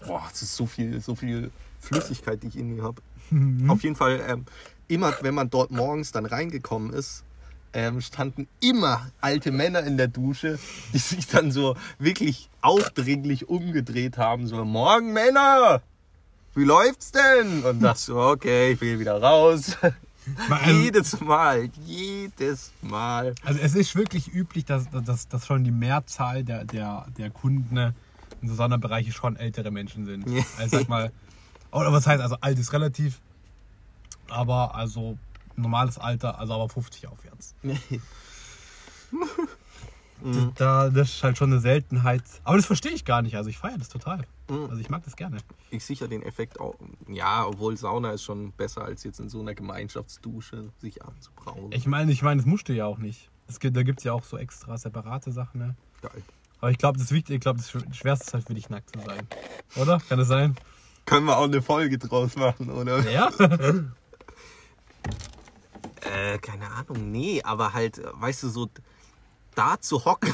Boah, 0.05 0.27
es 0.33 0.41
ist 0.41 0.55
so 0.55 0.65
viel, 0.65 0.99
so 1.01 1.13
viel 1.13 1.51
Flüssigkeit, 1.79 2.41
die 2.41 2.47
ich 2.47 2.57
in 2.57 2.75
mir 2.75 2.83
habe. 2.83 3.01
Auf 3.69 3.83
jeden 3.83 3.95
Fall, 3.95 4.19
ähm, 4.27 4.45
immer, 4.87 5.13
wenn 5.21 5.35
man 5.35 5.49
dort 5.51 5.69
morgens 5.71 6.11
dann 6.11 6.25
reingekommen 6.25 6.91
ist, 6.91 7.23
ähm, 7.73 8.01
standen 8.01 8.47
immer 8.59 9.09
alte 9.21 9.51
Männer 9.51 9.83
in 9.83 9.97
der 9.97 10.07
Dusche, 10.07 10.59
die 10.93 10.97
sich 10.97 11.27
dann 11.27 11.51
so 11.51 11.75
wirklich 11.99 12.49
aufdringlich 12.61 13.49
umgedreht 13.49 14.17
haben. 14.17 14.47
So, 14.47 14.63
morgen 14.65 15.13
Männer, 15.13 15.81
wie 16.55 16.63
läuft's 16.63 17.11
denn? 17.11 17.63
Und 17.63 17.81
das 17.81 18.05
so, 18.05 18.19
okay, 18.19 18.73
ich 18.73 18.81
will 18.81 18.99
wieder 18.99 19.21
raus. 19.21 19.77
Also, 19.81 19.95
jedes 20.71 21.19
Mal, 21.19 21.69
jedes 21.85 22.71
Mal. 22.81 23.33
also 23.43 23.59
es 23.59 23.75
ist 23.75 23.95
wirklich 23.95 24.33
üblich, 24.33 24.65
dass, 24.65 24.85
dass, 24.91 25.27
dass 25.27 25.47
schon 25.47 25.63
die 25.63 25.71
Mehrzahl 25.71 26.43
der, 26.43 26.65
der, 26.65 27.07
der 27.17 27.29
Kunden 27.31 27.93
in 28.41 28.47
so 28.47 28.55
Sonderbereiche 28.55 29.11
schon 29.11 29.35
ältere 29.35 29.71
Menschen 29.71 30.05
sind. 30.05 30.25
Also 30.57 30.77
sag 30.77 30.89
mal, 30.89 31.11
oder 31.71 31.91
was 31.91 32.05
heißt, 32.05 32.21
also 32.21 32.35
alt 32.41 32.59
ist 32.59 32.73
relativ, 32.73 33.19
aber 34.29 34.75
also 34.75 35.17
normales 35.61 35.97
Alter, 35.97 36.39
also 36.39 36.53
aber 36.53 36.69
50 36.69 37.07
aufwärts. 37.07 37.55
Mhm. 40.23 40.51
Da, 40.55 40.89
das 40.89 41.09
ist 41.09 41.23
halt 41.23 41.37
schon 41.37 41.51
eine 41.51 41.59
Seltenheit. 41.59 42.23
Aber 42.43 42.57
das 42.57 42.65
verstehe 42.65 42.91
ich 42.91 43.05
gar 43.05 43.21
nicht. 43.21 43.35
Also 43.35 43.49
ich 43.49 43.57
feiere 43.57 43.77
das 43.77 43.89
total. 43.89 44.21
Mhm. 44.49 44.67
Also 44.69 44.77
ich 44.77 44.89
mag 44.89 45.03
das 45.03 45.15
gerne. 45.15 45.37
Ich 45.69 45.83
sicher 45.83 46.07
den 46.07 46.23
Effekt 46.23 46.59
auch. 46.59 46.75
Ja, 47.07 47.45
obwohl 47.45 47.77
Sauna 47.77 48.11
ist 48.11 48.23
schon 48.23 48.51
besser 48.51 48.83
als 48.83 49.03
jetzt 49.03 49.19
in 49.19 49.29
so 49.29 49.39
einer 49.39 49.55
Gemeinschaftsdusche 49.55 50.69
sich 50.79 51.03
anzubrauen. 51.03 51.71
Ich 51.71 51.87
meine, 51.87 52.11
ich 52.11 52.21
meine, 52.21 52.41
das 52.41 52.45
musst 52.45 52.69
du 52.69 52.73
ja 52.73 52.85
auch 52.85 52.99
nicht. 52.99 53.29
Es 53.47 53.59
gibt, 53.59 53.75
da 53.75 53.83
gibt 53.83 53.99
es 53.99 54.03
ja 54.05 54.13
auch 54.13 54.23
so 54.23 54.37
extra 54.37 54.77
separate 54.77 55.31
Sachen. 55.31 55.59
Ne? 55.59 55.75
Geil. 56.01 56.23
Aber 56.59 56.71
ich 56.71 56.77
glaube, 56.77 56.99
das 56.99 57.11
Wichtige, 57.11 57.35
ich 57.35 57.41
glaube, 57.41 57.59
das 57.59 57.71
Schwerste 57.95 58.25
ist 58.25 58.33
halt 58.33 58.45
für 58.45 58.53
dich 58.53 58.69
nackt 58.69 58.95
zu 58.95 58.99
sein. 59.03 59.27
Oder? 59.75 59.99
Kann 60.07 60.19
das 60.19 60.27
sein? 60.27 60.55
Können 61.05 61.25
wir 61.25 61.37
auch 61.37 61.45
eine 61.45 61.63
Folge 61.63 61.97
draus 61.97 62.35
machen, 62.35 62.69
oder? 62.69 63.09
Ja. 63.09 63.31
Äh, 66.01 66.37
keine 66.39 66.71
Ahnung, 66.71 67.11
nee, 67.11 67.41
aber 67.43 67.73
halt, 67.73 67.99
äh, 67.99 68.07
weißt 68.13 68.43
du, 68.43 68.49
so 68.49 68.69
da 69.55 69.79
zu 69.79 70.05
hocken 70.05 70.33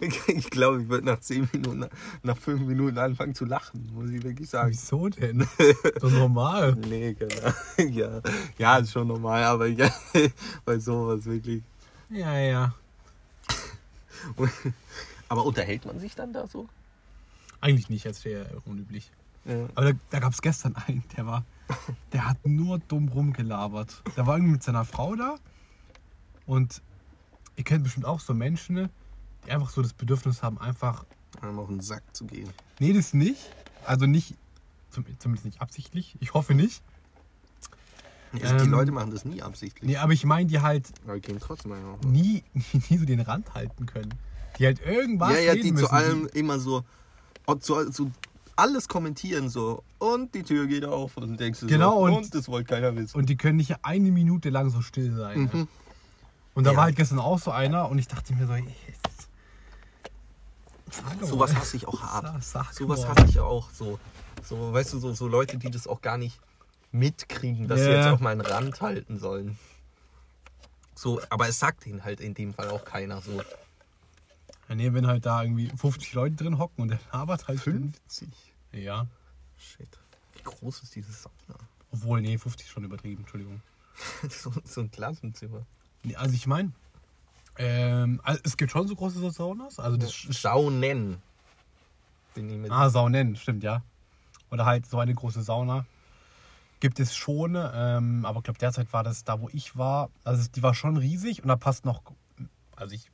ich 0.00 0.50
glaube, 0.50 0.82
ich 0.82 0.88
würde 0.88 1.06
nach 1.06 1.20
10 1.20 1.48
Minuten, 1.52 1.88
nach 2.22 2.36
5 2.36 2.60
Minuten 2.62 2.98
anfangen 2.98 3.34
zu 3.34 3.44
lachen, 3.44 3.90
muss 3.94 4.10
ich 4.10 4.22
wirklich 4.22 4.48
sagen. 4.48 4.70
Wieso 4.70 5.08
denn? 5.08 5.46
So 6.00 6.08
normal. 6.08 6.76
Nee, 6.88 7.14
genau. 7.14 7.52
Ja, 7.90 8.20
ja, 8.58 8.76
ist 8.78 8.92
schon 8.92 9.08
normal, 9.08 9.42
aber 9.44 9.66
ja, 9.66 9.92
bei 10.64 10.78
sowas 10.78 11.24
wirklich. 11.24 11.62
Ja, 12.10 12.38
ja. 12.38 12.74
Aber 15.28 15.44
unterhält 15.44 15.84
man 15.84 15.98
sich 15.98 16.14
dann 16.14 16.32
da 16.32 16.46
so? 16.46 16.68
Eigentlich 17.60 17.88
nicht, 17.88 18.06
das 18.06 18.24
wäre 18.24 18.62
unüblich. 18.66 19.10
Ja. 19.44 19.66
Aber 19.74 19.92
da, 19.92 19.98
da 20.10 20.18
gab 20.20 20.32
es 20.32 20.40
gestern 20.42 20.74
einen, 20.86 21.04
der 21.16 21.26
war, 21.26 21.44
der 22.12 22.28
hat 22.28 22.38
nur 22.46 22.78
dumm 22.78 23.08
rumgelabert. 23.08 24.02
Der 24.16 24.26
war 24.26 24.36
irgendwie 24.36 24.52
mit 24.52 24.62
seiner 24.62 24.84
Frau 24.84 25.14
da 25.16 25.36
und 26.46 26.82
ihr 27.56 27.64
kennt 27.64 27.84
bestimmt 27.84 28.06
auch 28.06 28.20
so 28.20 28.34
Menschen, 28.34 28.74
ne, 28.74 28.90
die 29.46 29.50
einfach 29.52 29.70
so 29.70 29.82
das 29.82 29.92
Bedürfnis 29.92 30.42
haben, 30.42 30.58
einfach, 30.58 31.04
Einem 31.40 31.58
auf 31.58 31.68
den 31.68 31.80
Sack 31.80 32.02
zu 32.12 32.24
gehen. 32.26 32.48
nee, 32.78 32.92
das 32.92 33.12
nicht, 33.14 33.50
also 33.84 34.06
nicht, 34.06 34.34
zum, 34.90 35.04
zumindest 35.18 35.44
nicht 35.46 35.60
absichtlich, 35.60 36.16
ich 36.20 36.34
hoffe 36.34 36.54
nicht. 36.54 36.82
Also 38.42 38.56
die 38.56 38.64
Ähm, 38.64 38.70
Leute 38.70 38.90
machen 38.92 39.10
das 39.12 39.24
nie 39.24 39.42
absichtlich. 39.42 39.88
Nee, 39.88 39.96
aber 39.96 40.12
ich 40.12 40.24
meine, 40.24 40.46
die 40.46 40.60
halt 40.60 40.88
Aber 41.04 41.14
die 41.14 41.20
gehen 41.20 41.38
trotzdem 41.40 41.72
einfach. 41.72 42.00
nie, 42.08 42.42
nie 42.90 42.98
so 42.98 43.04
den 43.04 43.20
Rand 43.20 43.54
halten 43.54 43.86
können. 43.86 44.12
Die 44.58 44.66
halt 44.66 44.80
irgendwas 44.84 45.32
Ja, 45.34 45.38
ja, 45.38 45.54
die 45.54 45.70
müssen. 45.70 45.86
zu 45.86 45.92
allem 45.92 46.26
immer 46.34 46.58
so, 46.58 46.84
zu, 47.60 47.90
zu 47.90 48.10
alles 48.56 48.88
kommentieren 48.88 49.48
so. 49.48 49.82
Und 49.98 50.34
die 50.34 50.42
Tür 50.42 50.66
geht 50.66 50.84
auf 50.84 51.16
und 51.16 51.38
denkst 51.38 51.60
du 51.60 51.66
Genau, 51.66 52.00
so, 52.00 52.04
und- 52.04 52.12
und, 52.24 52.34
das 52.34 52.48
wollte 52.48 52.74
keiner 52.74 52.94
wissen. 52.96 53.16
Und 53.16 53.28
die 53.28 53.36
können 53.36 53.56
nicht 53.56 53.76
eine 53.84 54.10
Minute 54.10 54.50
lang 54.50 54.70
so 54.70 54.82
still 54.82 55.14
sein. 55.14 55.44
Ne? 55.44 55.50
Mhm. 55.52 55.68
Und 56.54 56.64
da 56.64 56.70
Ja. 56.70 56.76
war 56.76 56.84
halt 56.84 56.96
gestern 56.96 57.18
auch 57.18 57.38
so 57.38 57.50
einer 57.50 57.88
und 57.88 57.98
ich 57.98 58.08
dachte 58.08 58.32
mir 58.34 58.46
so, 58.46 58.52
Hallo. 58.52 58.64
Sowas 61.26 61.54
hasse 61.56 61.76
ich 61.76 61.88
auch 61.88 62.00
hart. 62.00 62.42
Sowas 62.72 63.06
hasse 63.08 63.26
ich 63.28 63.40
auch 63.40 63.68
so. 63.72 63.98
So, 64.44 64.72
weißt 64.72 64.92
du, 64.92 64.98
so, 64.98 65.12
so 65.12 65.26
Leute, 65.26 65.58
die 65.58 65.70
das 65.70 65.88
auch 65.88 66.00
gar 66.02 66.18
nicht 66.18 66.38
mitkriegen, 66.92 67.66
dass 67.66 67.80
sie 67.80 67.86
Ja. 67.90 67.96
jetzt 67.96 68.06
auch 68.06 68.20
mal 68.20 68.30
einen 68.30 68.42
Rand 68.42 68.80
halten 68.80 69.18
sollen. 69.18 69.58
So, 70.94 71.20
aber 71.30 71.48
es 71.48 71.58
sagt 71.58 71.86
ihnen 71.86 72.04
halt 72.04 72.20
in 72.20 72.34
dem 72.34 72.54
Fall 72.54 72.68
auch 72.70 72.84
keiner 72.84 73.20
so. 73.20 73.42
Ja, 74.68 74.74
nee, 74.74 74.92
wenn 74.92 75.06
halt 75.06 75.26
da 75.26 75.42
irgendwie 75.42 75.68
50 75.76 76.12
Leute 76.14 76.36
drin 76.36 76.58
hocken 76.58 76.82
und 76.82 76.88
der 76.88 77.00
labert 77.12 77.48
halt 77.48 77.60
still. 77.60 77.74
50. 77.74 78.28
Ja. 78.72 79.06
Shit. 79.56 79.88
Wie 80.34 80.42
groß 80.42 80.82
ist 80.82 80.94
dieses 80.94 81.22
Sauna? 81.22 81.58
Obwohl, 81.90 82.20
nee, 82.20 82.38
50 82.38 82.66
ist 82.66 82.72
schon 82.72 82.84
übertrieben, 82.84 83.20
Entschuldigung. 83.20 83.62
so, 84.28 84.52
so 84.64 84.80
ein 84.80 84.90
Klassenzimmer. 84.90 85.66
Nee, 86.02 86.16
also 86.16 86.34
ich 86.34 86.46
meine, 86.46 86.72
ähm, 87.56 88.20
also 88.24 88.40
es 88.44 88.56
gibt 88.56 88.72
schon 88.72 88.88
so 88.88 88.96
große 88.96 89.30
Saunas. 89.30 89.78
Also 89.78 89.96
das 89.96 90.24
ist 90.24 90.42
Saunen. 90.42 91.22
Ah, 92.68 92.90
Saunen, 92.90 93.36
stimmt, 93.36 93.62
ja. 93.62 93.82
Oder 94.50 94.66
halt 94.66 94.86
so 94.86 94.98
eine 94.98 95.14
große 95.14 95.42
Sauna. 95.42 95.86
Gibt 96.80 96.98
es 97.00 97.14
schon, 97.14 97.56
ähm, 97.56 98.24
aber 98.24 98.38
ich 98.38 98.44
glaube, 98.44 98.58
derzeit 98.58 98.92
war 98.92 99.04
das 99.04 99.24
da, 99.24 99.40
wo 99.40 99.48
ich 99.52 99.76
war. 99.76 100.10
Also 100.24 100.48
die 100.50 100.62
war 100.62 100.74
schon 100.74 100.96
riesig 100.96 101.42
und 101.42 101.48
da 101.48 101.56
passt 101.56 101.84
noch, 101.84 102.02
also 102.76 102.94
ich 102.94 103.10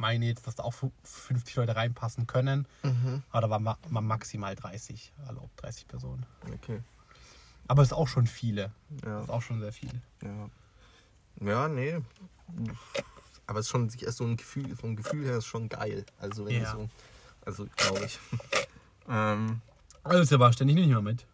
meine 0.00 0.26
jetzt, 0.26 0.46
dass 0.46 0.56
da 0.56 0.64
auch 0.64 0.74
50 1.04 1.54
Leute 1.56 1.76
reinpassen 1.76 2.26
können. 2.26 2.66
Mhm. 2.82 3.22
Aber 3.30 3.40
da 3.42 3.50
waren 3.50 3.62
ma 3.62 3.78
ma- 3.88 4.00
maximal 4.00 4.54
30, 4.56 5.12
erlaubt, 5.26 5.62
30 5.62 5.86
Personen. 5.86 6.26
Okay. 6.54 6.80
Aber 7.68 7.82
es 7.82 7.88
ist 7.88 7.92
auch 7.92 8.08
schon 8.08 8.26
viele. 8.26 8.72
Ja. 9.04 9.16
Das 9.18 9.24
ist 9.24 9.30
auch 9.30 9.42
schon 9.42 9.60
sehr 9.60 9.72
viel. 9.72 9.92
Ja. 10.22 10.50
Ja, 11.46 11.68
nee. 11.68 11.98
Aber 13.46 13.60
es 13.60 13.66
ist 13.66 13.70
schon 13.70 13.88
ist 13.88 14.16
so 14.16 14.24
ein 14.24 14.36
Gefühl, 14.36 14.74
vom 14.76 14.96
Gefühl 14.96 15.24
her 15.24 15.36
ist 15.38 15.46
schon 15.46 15.68
geil. 15.68 16.04
Also 16.18 16.46
wenn 16.46 16.62
Ja. 16.62 16.72
so. 16.72 16.88
Also 17.44 17.66
glaube 17.76 18.04
ich. 18.04 18.18
ähm, 19.08 19.60
Also 20.02 20.24
Sebastian, 20.24 20.68
ich 20.68 20.74
nehme 20.74 20.86
dich 20.86 20.94
mal 20.94 21.02
mit. 21.02 21.26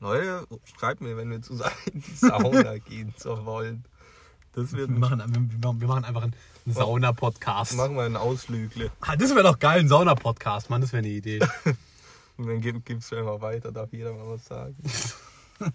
Leute, 0.00 0.46
schreibt 0.78 1.00
mir, 1.02 1.16
wenn 1.16 1.30
wir 1.30 1.42
zusammen 1.42 1.74
in 1.92 2.00
die 2.00 2.14
Sauna 2.16 2.78
gehen 2.78 3.14
zu 3.16 3.44
wollen. 3.44 3.84
Das 4.52 4.72
Wir 4.72 4.88
machen, 4.88 5.22
wir 5.80 5.86
machen, 5.88 6.04
einfach 6.04 6.22
einen 6.22 6.34
Sauna-Podcast. 6.66 7.74
machen 7.76 7.94
wir 7.94 8.02
einen 8.02 8.16
Ausflügle. 8.16 8.90
Ah, 9.00 9.14
Das 9.16 9.30
wäre 9.30 9.44
doch 9.44 9.58
geil, 9.58 9.80
ein 9.80 9.88
Sauna-Podcast, 9.88 10.70
Mann, 10.70 10.80
das 10.80 10.92
wäre 10.92 10.98
eine 11.04 11.08
Idee. 11.08 11.38
Und 12.36 12.46
dann 12.48 12.60
gibt 12.60 12.90
es 12.90 13.12
immer 13.12 13.40
weiter, 13.40 13.70
darf 13.70 13.92
jeder 13.92 14.12
mal 14.12 14.28
was 14.28 14.44
sagen. 14.46 14.76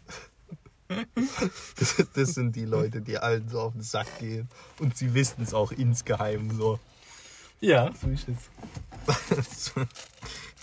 Das, 1.79 1.95
das 2.13 2.35
sind 2.35 2.55
die 2.55 2.65
Leute, 2.65 3.01
die 3.01 3.17
allen 3.17 3.49
so 3.49 3.59
auf 3.59 3.73
den 3.73 3.81
Sack 3.81 4.19
gehen. 4.19 4.47
Und 4.77 4.95
sie 4.95 5.15
wissen 5.15 5.41
es 5.41 5.51
auch 5.51 5.71
insgeheim 5.71 6.55
so. 6.55 6.79
ja, 7.59 7.91
so 7.99 8.07
ist 8.07 8.27
es. 8.29 9.73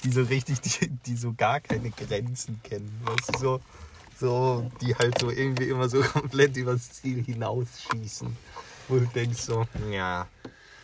die 0.05 0.13
so 0.13 0.23
richtig, 0.23 0.61
die, 0.61 0.91
die 0.91 1.17
so 1.17 1.35
gar 1.35 1.59
keine 1.59 1.91
Grenzen 1.91 2.61
kennen. 2.63 3.01
Weißt 3.05 3.35
du, 3.35 3.39
so, 3.41 3.61
so, 4.23 4.71
die 4.81 4.95
halt 4.95 5.19
so 5.19 5.31
irgendwie 5.31 5.69
immer 5.69 5.89
so 5.89 6.01
komplett 6.17 6.57
übers 6.57 6.91
Ziel 6.93 7.23
hinausschießen. 7.25 8.35
Wo 8.89 8.99
du 8.99 9.07
denkst 9.07 9.43
so, 9.43 9.67
ja, 9.91 10.27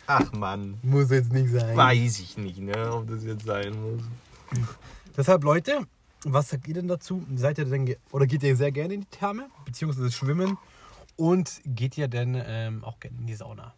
ach 0.05 0.31
Mann, 0.33 0.77
Muss 0.83 1.09
jetzt 1.09 1.31
nicht 1.33 1.51
sein. 1.51 1.75
weiß 1.75 2.19
ich 2.19 2.37
nicht, 2.37 2.59
ne, 2.59 2.93
ob 2.93 3.07
das 3.07 3.23
jetzt 3.23 3.45
sein 3.45 3.73
muss. 3.81 4.01
Deshalb, 5.15 5.43
Leute, 5.43 5.85
was 6.23 6.49
sagt 6.49 6.67
ihr 6.67 6.73
denn 6.73 6.87
dazu? 6.87 7.25
Seid 7.35 7.57
ihr 7.57 7.65
denn 7.65 7.95
oder 8.11 8.27
geht 8.27 8.43
ihr 8.43 8.55
sehr 8.55 8.71
gerne 8.71 8.93
in 8.93 9.01
die 9.01 9.07
Therme, 9.07 9.49
beziehungsweise 9.65 10.11
schwimmen? 10.11 10.57
Und 11.15 11.61
geht 11.65 11.97
ihr 11.97 12.07
denn 12.07 12.41
ähm, 12.45 12.83
auch 12.83 12.99
gerne 12.99 13.17
in 13.19 13.27
die 13.27 13.35
Sauna? 13.35 13.73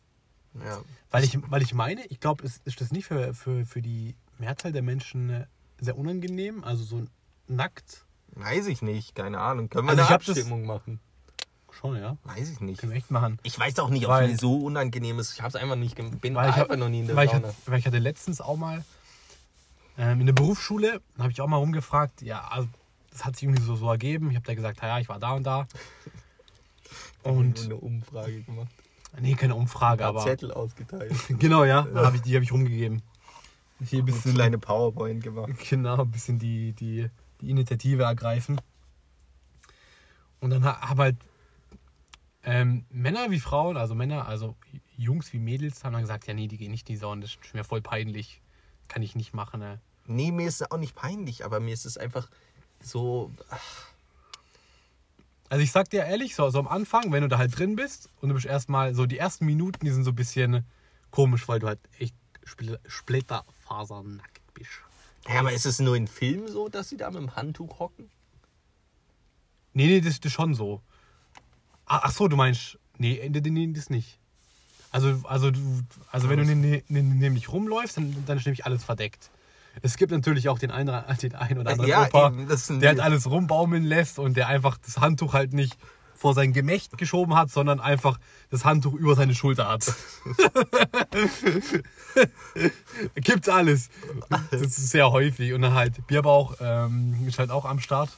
Ja, 0.64 0.82
Weil 1.12 1.24
ich, 1.24 1.38
weil 1.50 1.62
ich 1.62 1.74
meine, 1.74 2.06
ich 2.08 2.20
glaube, 2.20 2.44
ist, 2.44 2.62
ist 2.66 2.82
das 2.82 2.92
nicht 2.92 3.06
für, 3.06 3.34
für, 3.34 3.66
für 3.66 3.82
die 3.82 4.16
Mehrzahl 4.38 4.72
der 4.72 4.82
Menschen 4.82 5.30
äh, 5.30 5.46
sehr 5.80 5.98
unangenehm? 5.98 6.64
Also 6.64 6.84
so 6.84 7.06
nackt? 7.48 8.06
Weiß 8.36 8.68
ich 8.68 8.82
nicht, 8.82 9.16
keine 9.16 9.40
Ahnung. 9.40 9.70
Können 9.70 9.86
wir 9.88 9.92
Also 9.92 10.02
eine 10.04 10.10
ich 10.10 10.16
Abstimmung 10.16 10.66
machen? 10.66 11.00
Schon, 11.72 11.96
ja. 11.98 12.18
Weiß 12.24 12.50
ich 12.50 12.60
nicht. 12.60 12.80
Können 12.80 12.92
wir 12.92 12.98
echt 12.98 13.12
machen. 13.12 13.40
Ich 13.44 13.58
weiß 13.58 13.80
auch 13.80 13.90
nicht, 13.90 14.08
ob 14.08 14.14
es 14.22 14.40
so 14.42 14.58
unangenehm 14.66 15.20
ist. 15.20 15.34
Ich 15.34 15.40
habe 15.42 15.50
es 15.50 15.56
einfach 15.56 15.76
nicht, 15.78 15.96
bin 15.96 16.36
Weil 16.36 16.50
ich, 16.50 16.56
einfach 16.56 16.70
hab, 16.70 16.78
noch 16.78 16.90
nie 16.90 17.00
in 17.00 17.08
der 17.08 17.16
weil, 17.16 17.26
ich, 17.28 17.32
Sauna. 17.32 17.48
hat- 17.48 17.56
weil 17.66 17.80
ich 17.80 17.86
hatte 17.86 17.98
letztens 18.00 18.42
auch 18.42 18.58
mal 18.58 18.84
ähm, 19.98 20.20
in 20.22 20.26
der 20.26 20.34
Berufsschule, 20.34 21.02
habe 21.18 21.32
ich 21.32 21.42
auch 21.42 21.48
mal 21.48 21.58
rumgefragt, 21.58 22.22
ja, 22.22 22.48
also, 22.48 22.68
das 23.12 23.26
hat 23.26 23.36
sich 23.36 23.44
irgendwie 23.44 23.62
so, 23.64 23.76
so 23.76 23.90
ergeben. 23.90 24.30
Ich 24.32 24.36
habe 24.38 24.46
da 24.46 24.54
gesagt, 24.54 24.82
ja, 24.82 25.00
ich 25.00 25.10
war 25.10 25.20
da 25.20 25.32
und 25.34 25.44
da. 25.44 25.68
Und, 27.24 27.66
eine 27.66 27.76
Umfrage 27.76 28.42
gemacht. 28.42 28.72
nee, 29.20 29.36
keine 29.36 29.54
Umfrage, 29.56 30.06
aber. 30.06 30.22
Zettel 30.24 30.52
ausgeteilt. 30.52 31.14
Genau, 31.40 31.64
ja. 31.64 31.84
Da 31.84 32.06
hab 32.06 32.16
ich, 32.16 32.22
die 32.22 32.34
habe 32.36 32.44
ich 32.44 32.52
rumgegeben. 32.52 33.02
Hier 33.80 34.00
ein 34.00 34.04
Eine 34.04 34.12
bisschen, 34.12 34.34
kleine 34.34 34.58
PowerPoint 34.58 35.24
gemacht. 35.24 35.52
genau, 35.70 36.02
ein 36.02 36.12
bisschen 36.12 36.40
die, 36.40 36.74
die, 36.74 37.10
die 37.42 37.50
Initiative 37.50 38.04
ergreifen. 38.04 38.60
Und 40.40 40.50
dann 40.52 40.64
ha- 40.64 40.82
haben 40.82 41.00
halt 41.00 41.18
ähm, 42.44 42.86
Männer 42.90 43.30
wie 43.30 43.40
Frauen, 43.40 43.78
also 43.78 43.94
Männer, 43.94 44.28
also 44.28 44.56
Jungs 44.98 45.32
wie 45.34 45.40
Mädels, 45.40 45.84
haben 45.84 45.94
dann 45.94 46.02
gesagt, 46.02 46.28
ja, 46.28 46.34
nee, 46.34 46.48
die 46.48 46.58
gehen 46.58 46.72
nicht 46.72 46.90
in 46.90 46.96
die 46.96 47.00
Sauna, 47.00 47.22
das 47.22 47.38
ist 47.44 47.54
mir 47.54 47.64
voll 47.64 47.82
peinlich. 47.82 48.42
Kann 48.88 49.04
ich 49.04 49.16
nicht 49.16 49.34
machen. 49.34 49.60
Ne? 49.60 49.80
Nee, 50.08 50.32
mir 50.32 50.48
ist 50.48 50.62
es 50.62 50.72
auch 50.72 50.78
nicht 50.78 50.96
peinlich, 50.96 51.46
aber 51.46 51.60
mir 51.60 51.74
ist 51.74 51.86
es 51.86 51.98
einfach 51.98 52.30
so. 52.82 53.32
ach, 53.50 53.86
Also 55.50 55.64
ich 55.64 55.72
sag 55.72 55.90
dir 55.90 56.04
ehrlich, 56.06 56.36
so, 56.36 56.50
so 56.50 56.60
am 56.60 56.68
Anfang, 56.68 57.12
wenn 57.12 57.22
du 57.22 57.30
da 57.30 57.38
halt 57.38 57.58
drin 57.58 57.76
bist 57.76 58.10
und 58.22 58.30
du 58.30 58.36
bist 58.36 58.48
erstmal, 58.48 58.94
so 58.96 59.06
die 59.06 59.18
ersten 59.18 59.46
Minuten, 59.46 59.86
die 59.86 59.92
sind 59.92 60.04
so 60.04 60.12
ein 60.12 60.16
bisschen 60.16 60.66
komisch, 61.12 61.48
weil 61.48 61.60
du 61.60 61.68
halt 61.68 61.80
echt 62.00 62.16
spl- 62.46 62.80
splitterfasernackt 62.88 64.42
bist. 64.54 64.70
Ja, 65.28 65.40
aber 65.40 65.54
ist 65.54 65.66
es 65.66 65.80
nur 65.80 65.96
in 65.96 66.08
Filmen 66.08 66.48
so, 66.48 66.68
dass 66.68 66.90
sie 66.90 66.98
da 66.98 67.10
mit 67.12 67.22
dem 67.22 67.36
Handtuch 67.36 67.80
hocken? 67.80 68.10
Nee, 69.74 69.88
nee, 69.88 70.02
das, 70.02 70.18
ist 70.18 70.32
schon 70.32 70.54
so. 70.54 70.82
Ach, 71.86 72.02
ach 72.04 72.12
so, 72.12 72.28
du 72.28 72.36
meinst, 72.36 72.78
nee, 72.98 73.30
nee, 73.30 73.50
nee, 73.50 73.74
das 73.74 73.90
nicht. 73.90 74.18
Also, 74.92 75.22
also, 75.24 75.52
du, 75.52 75.60
also 76.12 76.30
wenn 76.30 76.40
du 76.40 76.46
ne- 76.46 76.56
ne- 76.56 76.84
ne- 76.90 77.02
nämlich 77.04 77.52
rumläufst, 77.52 77.98
dann, 77.98 78.24
dann 78.26 78.38
ist 78.38 78.46
nämlich 78.46 78.66
alles 78.66 78.84
verdeckt. 78.84 79.30
Es 79.82 79.96
gibt 79.96 80.12
natürlich 80.12 80.50
auch 80.50 80.60
den 80.60 80.72
einen, 80.72 80.88
den 81.22 81.36
einen 81.36 81.60
oder 81.60 81.72
anderen 81.72 81.90
Ja, 81.90 82.08
Opa, 82.08 82.28
eben, 82.28 82.48
der 82.80 82.90
halt 82.90 83.00
alles 83.00 83.30
rumbaumeln 83.30 83.86
lässt 83.86 84.20
und 84.20 84.36
der 84.36 84.48
einfach 84.48 84.78
das 84.78 84.98
Handtuch 84.98 85.34
halt 85.34 85.54
nicht 85.54 85.78
vor 86.22 86.36
sein 86.36 86.54
Gemächt 86.54 87.00
geschoben 87.00 87.36
hat, 87.36 87.50
sondern 87.50 87.80
einfach 87.80 88.20
das 88.52 88.64
Handtuch 88.64 88.94
über 88.94 89.16
seine 89.16 89.34
Schulter 89.34 89.68
hat. 89.68 89.92
Gibt's 93.16 93.50
alles. 93.50 93.90
Das 94.52 94.62
ist 94.62 94.92
sehr 94.92 95.12
häufig. 95.12 95.54
Und 95.54 95.64
dann 95.64 95.74
halt 95.74 96.06
Bierbauch 96.06 96.58
ähm, 96.60 97.16
ist 97.28 97.40
halt 97.40 97.50
auch 97.50 97.66
am 97.66 97.80
Start. 97.80 98.10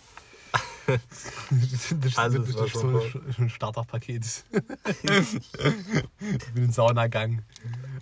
Das 0.86 1.94
ist, 1.94 2.20
Also, 2.20 2.40
das 2.40 2.50
es 2.50 2.56
war 2.58 2.66
ist 2.66 2.72
schon 2.72 3.02
so 3.32 3.42
ein 3.42 3.50
Starterpaket. 3.50 4.44
Mit 6.12 6.58
dem 6.58 6.72
Saunagang. 6.74 7.44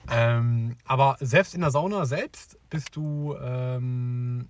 Ähm, 0.10 0.78
aber 0.84 1.18
selbst 1.20 1.54
in 1.54 1.62
der 1.62 1.70
Sauna 1.70 2.08
selbst 2.08 2.58
bist 2.72 2.96
du. 2.96 3.36
Ähm, 3.40 4.50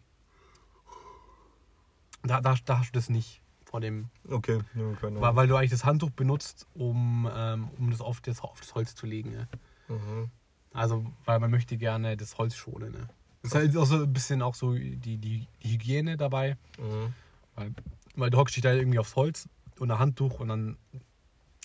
da, 2.23 2.39
da, 2.39 2.55
da 2.65 2.79
hast 2.79 2.95
du 2.95 2.99
das 2.99 3.09
nicht 3.09 3.40
vor 3.71 3.79
dem. 3.79 4.09
Okay, 4.29 4.59
ja, 4.75 4.93
keine 4.99 5.21
Weil, 5.21 5.35
weil 5.35 5.47
du 5.47 5.55
eigentlich 5.55 5.71
das 5.71 5.85
Handtuch 5.85 6.11
benutzt, 6.11 6.67
um, 6.75 7.27
ähm, 7.33 7.69
um 7.79 7.89
das 7.89 8.01
auf, 8.01 8.19
das 8.21 8.41
auf 8.41 8.59
das 8.59 8.75
Holz 8.75 8.93
zu 8.95 9.05
legen. 9.07 9.31
Ne? 9.31 9.47
Mhm. 9.87 10.29
Also, 10.73 11.05
weil 11.25 11.39
man 11.39 11.49
möchte 11.49 11.77
gerne 11.77 12.17
das 12.17 12.37
Holz 12.37 12.55
schonen. 12.55 12.91
Ne? 12.91 13.07
Das 13.41 13.51
ist 13.51 13.55
halt 13.55 13.77
auch 13.77 13.85
so 13.85 14.03
ein 14.03 14.13
bisschen 14.13 14.41
auch 14.41 14.55
so 14.55 14.73
die, 14.73 15.17
die 15.17 15.47
Hygiene 15.61 16.17
dabei. 16.17 16.57
Mhm. 16.77 17.13
Weil, 17.55 17.71
weil 18.15 18.29
du 18.29 18.37
hockst 18.37 18.55
dich 18.55 18.61
da 18.61 18.73
irgendwie 18.73 18.99
aufs 18.99 19.15
Holz 19.15 19.47
und 19.79 19.89
ein 19.89 19.99
Handtuch 19.99 20.39
und 20.41 20.49
dann 20.49 20.77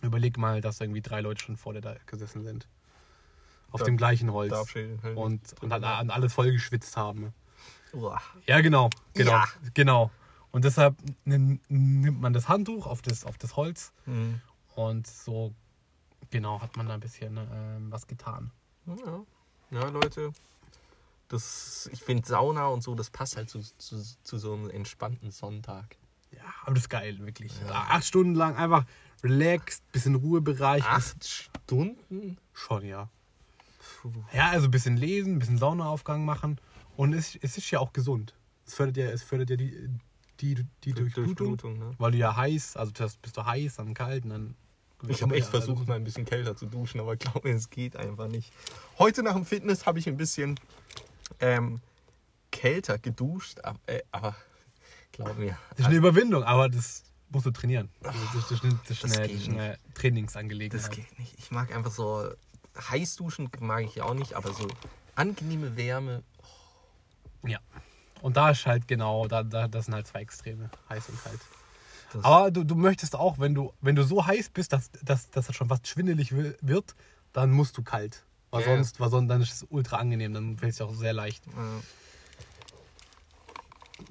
überleg 0.03 0.39
mal, 0.39 0.61
dass 0.61 0.81
irgendwie 0.81 1.03
drei 1.03 1.21
Leute 1.21 1.43
schon 1.43 1.57
vor 1.57 1.75
dir 1.75 1.81
da 1.81 1.97
gesessen 2.07 2.45
sind. 2.45 2.69
Auf 3.73 3.81
Da- 3.81 3.87
dem 3.87 3.97
gleichen 3.97 4.33
Holz. 4.33 4.53
halt 4.75 5.17
und, 5.17 5.41
und 5.61 5.71
dann 5.71 5.83
an 5.83 6.11
alles 6.11 6.33
voll 6.33 6.53
geschwitzt 6.53 6.97
haben. 6.97 7.35
Uah. 7.93 8.23
Ja, 8.47 8.61
genau. 8.61 8.91
Genau. 9.15 9.33
Ja. 9.33 9.45
genau. 9.75 10.11
Und 10.57 10.65
deshalb 10.65 10.97
nimm- 11.27 11.61
nimmt 11.69 12.19
man 12.19 12.33
das 12.33 12.49
Handtuch 12.49 12.87
auf 12.87 13.03
das, 13.03 13.27
auf 13.27 13.37
das 13.37 13.57
Holz 13.57 13.93
Mhm. 14.07 14.41
und 14.75 15.07
so, 15.07 15.53
genau, 16.31 16.63
hat 16.63 16.79
man 16.79 16.87
da 16.87 16.95
ein 16.95 17.01
bisschen 17.01 17.37
ähm, 17.37 17.93
was 17.93 18.07
getan. 18.07 18.51
Ja. 18.87 19.21
ja, 19.71 19.89
Leute. 19.91 20.33
Das, 21.29 21.91
ich 21.93 22.01
finde 22.03 22.27
Sauna 22.27 22.69
und 22.69 22.83
so, 22.83 22.95
das 22.95 23.11
passt 23.11 23.37
halt 23.37 23.51
zu, 23.51 23.61
zu, 23.61 24.03
zu 24.23 24.39
so 24.39 24.55
einem 24.55 24.71
entspannten 24.71 25.31
Sonntag. 25.31 25.95
Ja, 26.31 26.41
aber 26.63 26.73
das 26.73 26.85
ist 26.85 26.89
geil, 26.89 27.19
wirklich. 27.19 27.53
Acht 27.69 28.07
Stunden 28.07 28.35
lang 28.35 28.57
einfach 28.57 28.87
relaxed, 29.23 29.83
bisschen 29.93 30.15
Ruhebereich. 30.15 30.85
Acht 30.87 31.23
Stunden? 31.23 32.39
Schon, 32.55 32.83
ja. 32.87 33.11
Puh. 34.01 34.11
Ja, 34.33 34.49
also 34.53 34.69
ein 34.69 34.71
bisschen 34.71 34.97
lesen, 34.97 35.35
ein 35.35 35.39
bisschen 35.39 35.59
Saunaaufgang 35.59 36.25
machen. 36.25 36.59
Und 36.97 37.13
es, 37.13 37.37
es 37.43 37.59
ist 37.59 37.71
ja 37.71 37.79
auch 37.79 37.93
gesund. 37.93 38.33
Es 38.67 38.73
fördert 38.73 38.97
ja, 38.97 39.07
es 39.11 39.23
fördert 39.23 39.51
ja 39.51 39.57
die, 39.57 39.91
die, 40.41 40.55
die 40.85 40.93
Durchblutung. 40.93 41.25
Durchblutung, 41.57 41.79
ne? 41.79 41.95
Weil 41.99 42.13
du 42.13 42.19
ja 42.19 42.37
heiß, 42.37 42.77
also 42.77 42.93
zuerst 42.93 43.21
bist 43.23 43.37
du 43.37 43.45
heiß, 43.45 43.77
dann 43.77 43.95
kalt 43.95 44.25
und 44.25 44.31
dann. 44.31 44.55
Ich 45.09 45.23
habe 45.23 45.35
echt 45.35 45.47
Ja, 45.47 45.51
versucht, 45.51 45.87
mal 45.87 45.95
ein 45.95 46.05
bisschen 46.05 46.25
kälter 46.25 46.57
zu 46.57 46.67
duschen, 46.67 47.01
aber 47.01 47.17
glaub 47.17 47.45
mir, 47.45 47.55
es 47.55 47.69
geht 47.69 47.97
einfach 47.97 48.29
nicht. 48.29 48.53
Heute 48.99 49.23
nach 49.23 49.35
dem 49.35 49.45
Fitness 49.45 49.85
habe 49.85 49.99
ich 49.99 50.09
ein 50.09 50.17
bisschen 50.17 50.59
ähm, 51.41 51.81
kälter 52.51 52.99
geduscht, 52.99 53.61
aber, 53.63 53.79
äh, 53.87 54.01
aber 54.11 54.35
glaub 55.13 55.37
mir. 55.39 55.59
Das 55.71 55.81
ist 55.81 55.87
eine 55.87 55.97
Überwindung, 55.97 56.43
aber 56.45 56.69
das 56.69 57.05
musst 57.29 57.47
du 57.47 57.51
trainieren. 57.51 57.91
Also 58.03 58.19
Das, 58.35 58.49
das, 58.49 58.61
das, 58.61 58.61
das, 58.61 58.91
ist 58.91 59.05
Das 59.05 59.13
eine, 59.19 59.29
das 59.29 59.37
ist 59.37 59.49
eine 59.49 59.79
Trainingsangelegenheit. 59.95 60.89
Das 60.89 60.91
geht 60.91 61.19
nicht. 61.19 61.35
Ich 61.39 61.51
mag 61.51 61.75
einfach 61.75 61.91
so 61.91 62.31
heiß 62.91 63.17
duschen, 63.17 63.51
mag 63.61 63.85
ich 63.85 64.01
auch 64.01 64.15
nicht, 64.15 64.35
aber 64.35 64.53
so 64.53 64.67
angenehme 65.15 65.77
Wärme. 65.77 66.23
Ja. 67.45 67.59
Und 68.23 68.37
da 68.37 68.51
ist 68.51 68.67
halt 68.67 68.89
genau, 68.89 69.27
da, 69.29 69.43
da, 69.43 69.69
das 69.69 69.87
sind 69.87 69.95
halt 69.95 70.07
zwei 70.07 70.21
Extreme, 70.21 70.71
heiß 70.89 71.09
und 71.09 71.23
kalt. 71.23 71.39
Das, 72.13 72.25
Aber 72.25 72.51
du, 72.51 72.65
du 72.65 72.75
möchtest 72.75 73.15
auch, 73.15 73.39
wenn 73.39 73.55
du, 73.55 73.73
wenn 73.81 73.95
du 73.95 74.03
so 74.05 74.27
heiß 74.27 74.51
bist, 74.51 74.73
dass, 74.73 74.91
dass, 75.05 75.31
dass 75.31 75.47
das 75.47 75.55
schon 75.57 75.69
fast 75.69 75.87
schwindelig 75.87 76.35
wi- 76.37 76.55
wird, 76.61 76.95
dann 77.33 77.51
musst 77.51 77.77
du 77.77 77.83
kalt. 77.83 78.25
Weil 78.51 78.61
Ja. 78.63 78.67
sonst, 78.67 79.01
weil 79.01 79.11
sonst 79.11 79.29
dann 79.29 79.43
ist 79.43 79.53
es 79.53 79.67
ultra 79.71 79.97
angenehm, 79.97 80.33
dann 80.33 80.57
fällt 80.57 80.73
es 80.73 80.81
auch 80.81 80.95
sehr 80.95 81.13
leicht. 81.13 81.47
äh, 81.47 81.51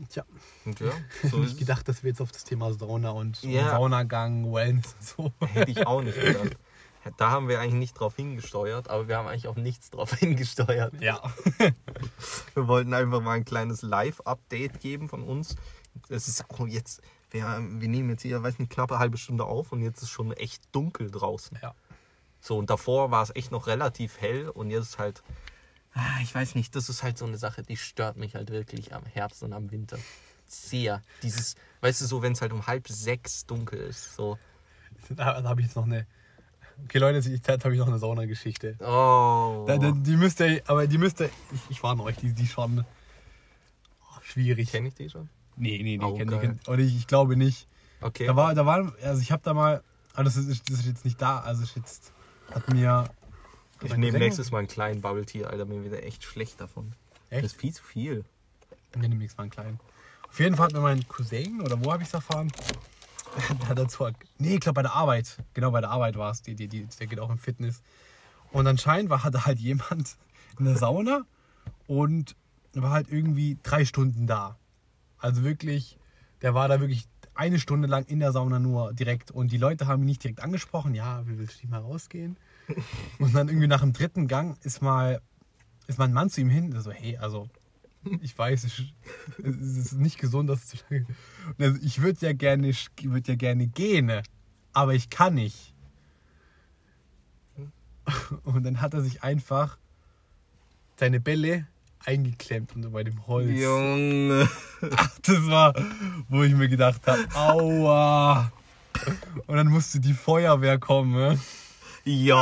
Tja, 0.09 0.23
und 0.65 0.79
ja, 0.79 0.91
so 1.23 1.37
nicht 1.37 1.57
gedacht, 1.57 1.87
dass 1.87 2.03
wir 2.03 2.09
jetzt 2.09 2.21
auf 2.21 2.31
das 2.31 2.43
Thema 2.43 2.73
Sauna 2.73 3.11
und, 3.11 3.41
Ja. 3.43 3.63
und 3.63 3.69
Saunagang, 3.69 4.51
Wellness 4.53 4.95
und 4.99 5.03
so. 5.03 5.47
Hätte 5.47 5.71
ich 5.71 5.85
auch 5.87 6.01
nicht 6.01 6.19
gedacht. 6.19 6.49
Da 7.17 7.29
haben 7.29 7.47
wir 7.47 7.59
eigentlich 7.59 7.73
nicht 7.73 7.99
drauf 7.99 8.15
hingesteuert, 8.15 8.89
aber 8.89 9.07
wir 9.07 9.17
haben 9.17 9.27
eigentlich 9.27 9.47
auch 9.47 9.55
nichts 9.55 9.89
drauf 9.91 10.13
hingesteuert. 10.19 10.99
Ja. 11.01 11.21
Wir 12.55 12.67
wollten 12.67 12.93
einfach 12.93 13.21
mal 13.21 13.33
ein 13.33 13.45
kleines 13.45 13.81
Live-Update 13.81 14.79
geben 14.79 15.09
von 15.09 15.21
uns. 15.21 15.55
Es 16.09 16.27
ist 16.27 16.49
auch 16.49 16.67
jetzt, 16.67 17.01
wir, 17.31 17.43
wir 17.43 17.87
nehmen 17.87 18.09
jetzt 18.09 18.21
hier, 18.21 18.41
weiß 18.41 18.59
nicht, 18.59 18.71
knappe 18.71 18.97
halbe 18.97 19.17
Stunde 19.17 19.43
auf 19.43 19.71
und 19.71 19.81
jetzt 19.81 20.01
ist 20.01 20.09
schon 20.09 20.31
echt 20.31 20.63
dunkel 20.73 21.11
draußen. 21.11 21.59
Ja. 21.61 21.75
So, 22.39 22.57
und 22.57 22.69
davor 22.69 23.11
war 23.11 23.23
es 23.23 23.35
echt 23.35 23.51
noch 23.51 23.67
relativ 23.67 24.19
hell 24.19 24.49
und 24.49 24.69
jetzt 24.71 24.83
ist 24.83 24.99
halt, 24.99 25.23
ah, 25.93 26.19
ich 26.21 26.33
weiß 26.33 26.55
nicht, 26.55 26.75
das 26.75 26.89
ist 26.89 27.03
halt 27.03 27.17
so 27.17 27.25
eine 27.25 27.37
Sache, 27.37 27.61
die 27.63 27.77
stört 27.77 28.17
mich 28.17 28.35
halt 28.35 28.49
wirklich 28.51 28.93
am 28.93 29.05
Herbst 29.05 29.43
und 29.43 29.53
am 29.53 29.71
Winter. 29.71 29.97
Sehr. 30.47 31.01
Dieses, 31.23 31.55
weißt 31.81 32.01
du, 32.01 32.05
so, 32.05 32.21
wenn 32.21 32.33
es 32.33 32.41
halt 32.41 32.53
um 32.53 32.67
halb 32.67 32.87
sechs 32.87 33.45
dunkel 33.45 33.79
ist, 33.79 34.15
so, 34.15 34.37
Da, 35.09 35.41
da 35.41 35.49
habe 35.49 35.61
ich 35.61 35.67
jetzt 35.67 35.75
noch 35.75 35.85
eine. 35.85 36.07
Okay, 36.83 36.97
Leute, 36.97 37.29
ich 37.29 37.41
habe 37.47 37.73
ich 37.73 37.79
noch 37.79 37.87
eine 37.87 37.99
Saunageschichte. 37.99 38.75
oh. 38.81 39.65
Da, 39.67 39.77
da, 39.77 39.91
die 39.91 40.17
müsst 40.17 40.39
ihr, 40.41 40.61
aber 40.67 40.87
die 40.87 40.97
müsst 40.97 41.21
ihr, 41.21 41.29
ich, 41.53 41.61
ich 41.69 41.83
warne 41.83 42.03
euch, 42.03 42.17
die, 42.17 42.33
die 42.33 42.47
schon 42.47 42.85
oh, 44.01 44.19
schwierig. 44.21 44.71
Kenne 44.71 44.89
ich 44.89 44.95
die 44.95 45.09
schon? 45.09 45.29
Nee, 45.55 45.81
nee, 45.81 45.97
nee, 45.97 46.03
Oh, 46.03 46.17
kenn, 46.17 46.29
kenn, 46.29 46.59
oder 46.67 46.79
ich, 46.79 46.95
ich 46.95 47.07
glaube 47.07 47.37
nicht. 47.37 47.67
Okay. 48.01 48.27
Da 48.27 48.35
war, 48.35 48.53
da 48.53 48.65
war, 48.65 48.93
also 49.01 49.21
ich 49.21 49.31
habe 49.31 49.41
da 49.43 49.53
mal, 49.53 49.81
aber 50.13 50.25
das 50.25 50.35
ist, 50.35 50.69
das 50.69 50.79
ist 50.79 50.85
jetzt 50.85 51.05
nicht 51.05 51.21
da, 51.21 51.39
also 51.39 51.63
jetzt, 51.75 52.11
hat 52.51 52.71
mir. 52.71 53.09
ich 53.81 53.95
nehme 53.95 54.19
nächstes 54.19 54.51
Mal 54.51 54.59
einen 54.59 54.67
kleinen 54.67 55.01
Bubble 55.01 55.25
Tea, 55.25 55.45
Alter, 55.45 55.65
mir 55.65 55.83
wieder 55.83 56.03
echt 56.03 56.23
schlecht 56.23 56.59
davon. 56.59 56.93
Echt? 57.29 57.45
Das 57.45 57.53
ist 57.53 57.59
viel 57.59 57.73
zu 57.73 57.83
viel. 57.83 58.25
Nee, 58.95 59.07
nehme 59.07 59.15
nichts 59.15 59.37
mal 59.37 59.43
einen 59.43 59.51
kleinen. 59.51 59.79
Auf 60.29 60.39
jeden 60.39 60.55
Fall 60.55 60.67
hat 60.67 60.73
mir 60.73 60.81
mein 60.81 61.07
Cousin, 61.07 61.61
oder 61.61 61.83
wo 61.83 61.91
habe 61.91 62.03
ich 62.03 62.09
es 62.09 62.13
erfahren? 62.13 62.51
der 63.61 63.69
hat 63.69 63.77
dazu, 63.77 64.07
nee, 64.37 64.55
ich 64.55 64.59
glaube 64.59 64.75
bei 64.75 64.81
der 64.83 64.93
Arbeit, 64.93 65.37
genau 65.53 65.71
bei 65.71 65.81
der 65.81 65.89
Arbeit 65.89 66.15
war 66.17 66.31
es, 66.31 66.41
die, 66.41 66.55
die, 66.55 66.67
die, 66.67 66.87
der 66.99 67.07
geht 67.07 67.19
auch 67.19 67.29
im 67.29 67.37
Fitness. 67.37 67.81
Und 68.51 68.67
anscheinend 68.67 69.09
war 69.09 69.29
da 69.31 69.45
halt 69.45 69.59
jemand 69.59 70.17
in 70.59 70.65
der 70.65 70.77
Sauna 70.77 71.23
und 71.87 72.35
war 72.73 72.91
halt 72.91 73.09
irgendwie 73.09 73.57
drei 73.63 73.85
Stunden 73.85 74.27
da. 74.27 74.57
Also 75.17 75.43
wirklich, 75.43 75.97
der 76.41 76.53
war 76.53 76.67
da 76.67 76.79
wirklich 76.79 77.07
eine 77.33 77.59
Stunde 77.59 77.87
lang 77.87 78.05
in 78.05 78.19
der 78.19 78.31
Sauna 78.31 78.59
nur 78.59 78.93
direkt 78.93 79.31
und 79.31 79.51
die 79.51 79.57
Leute 79.57 79.87
haben 79.87 80.03
ihn 80.03 80.07
nicht 80.07 80.23
direkt 80.23 80.41
angesprochen, 80.41 80.95
ja, 80.95 81.27
wie 81.27 81.37
willst 81.37 81.55
du 81.55 81.65
nicht 81.65 81.71
mal 81.71 81.81
rausgehen? 81.81 82.37
Und 83.19 83.35
dann 83.35 83.47
irgendwie 83.47 83.67
nach 83.67 83.81
dem 83.81 83.93
dritten 83.93 84.27
Gang 84.27 84.57
ist 84.63 84.81
mal, 84.81 85.21
ist 85.87 85.99
mal 85.99 86.05
ein 86.05 86.13
Mann 86.13 86.29
zu 86.29 86.41
ihm 86.41 86.49
hin, 86.49 86.73
so, 86.81 86.91
hey, 86.91 87.17
also 87.17 87.49
ich 88.21 88.37
weiß, 88.37 88.63
es 88.63 88.79
ist- 88.79 88.93
es 89.43 89.77
ist 89.77 89.93
nicht 89.93 90.17
gesund, 90.19 90.49
dass 90.49 90.69
du 90.69 90.77
lange. 90.89 91.05
Und 91.57 91.61
also 91.65 91.79
ich 91.81 92.01
würde 92.01 92.25
ja 92.25 92.33
gerne, 92.33 92.73
würde 93.01 93.31
ja 93.31 93.35
gerne 93.35 93.67
gehen, 93.67 94.11
aber 94.73 94.93
ich 94.93 95.09
kann 95.09 95.35
nicht. 95.35 95.73
Und 98.43 98.63
dann 98.63 98.81
hat 98.81 98.93
er 98.93 99.01
sich 99.01 99.23
einfach 99.23 99.77
seine 100.97 101.19
Bälle 101.19 101.67
eingeklemmt 102.05 102.75
unter 102.75 102.89
bei 102.91 103.03
dem 103.03 103.25
Holz. 103.27 103.49
Junge. 103.59 104.47
Das 105.23 105.47
war, 105.47 105.73
wo 106.29 106.43
ich 106.43 106.53
mir 106.53 106.69
gedacht 106.69 107.01
habe, 107.07 107.25
aua. 107.35 108.51
Und 109.47 109.55
dann 109.57 109.67
musste 109.67 109.99
die 109.99 110.13
Feuerwehr 110.13 110.77
kommen. 110.77 111.39
Jo, 112.07 112.37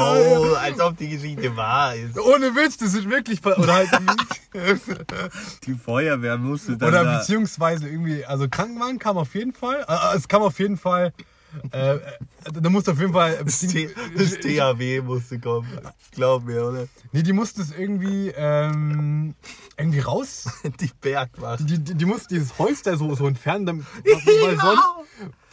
als 0.56 0.80
ob 0.82 0.97
die 0.97 1.08
Geschichte 1.08 1.56
wahr 1.56 1.95
ist. 1.95 2.19
Ohne 2.19 2.54
Witz, 2.54 2.76
das 2.78 2.93
ist 2.93 3.10
wirklich. 3.10 3.43
Oder 3.45 3.73
halt. 3.73 3.89
Die 5.65 5.73
Feuerwehr 5.73 6.38
musste 6.38 6.76
dann 6.78 6.89
Oder 6.89 7.04
da. 7.06 7.17
beziehungsweise 7.19 7.88
irgendwie, 7.88 8.26
also 8.26 8.47
Krankenwagen 8.49 8.99
kam 8.99 9.17
auf 9.17 9.34
jeden 9.36 9.54
Fall. 9.54 9.86
Äh, 9.88 10.17
es 10.17 10.28
kam 10.28 10.41
auf 10.41 10.60
jeden 10.60 10.78
Fall. 10.78 11.13
Äh, 11.71 11.95
äh, 11.95 11.99
da 12.52 12.69
musste 12.69 12.91
auf 12.91 12.99
jeden 12.99 13.13
Fall. 13.13 13.39
Das, 13.43 13.60
T 13.60 13.89
das 14.17 14.32
THW 14.39 15.02
musste 15.02 15.39
kommen. 15.39 15.69
Glaub 16.12 16.43
mir, 16.43 16.65
oder? 16.65 16.88
Nee, 17.13 17.23
die 17.23 17.32
musste 17.34 17.62
es 17.62 17.71
irgendwie, 17.71 18.34
ähm, 18.36 19.34
irgendwie 19.78 19.99
raus. 19.99 20.45
Die 20.82 20.91
Bergwacht. 20.99 21.62
Die, 21.62 21.80
die, 21.80 21.95
die 21.95 22.06
musste 22.06 22.28
dieses 22.36 22.52
da 22.84 22.97
so, 22.97 23.15
so 23.15 23.28
entfernen, 23.28 23.65
damit, 23.65 23.86
weil 24.04 24.58
sonst, 24.60 24.84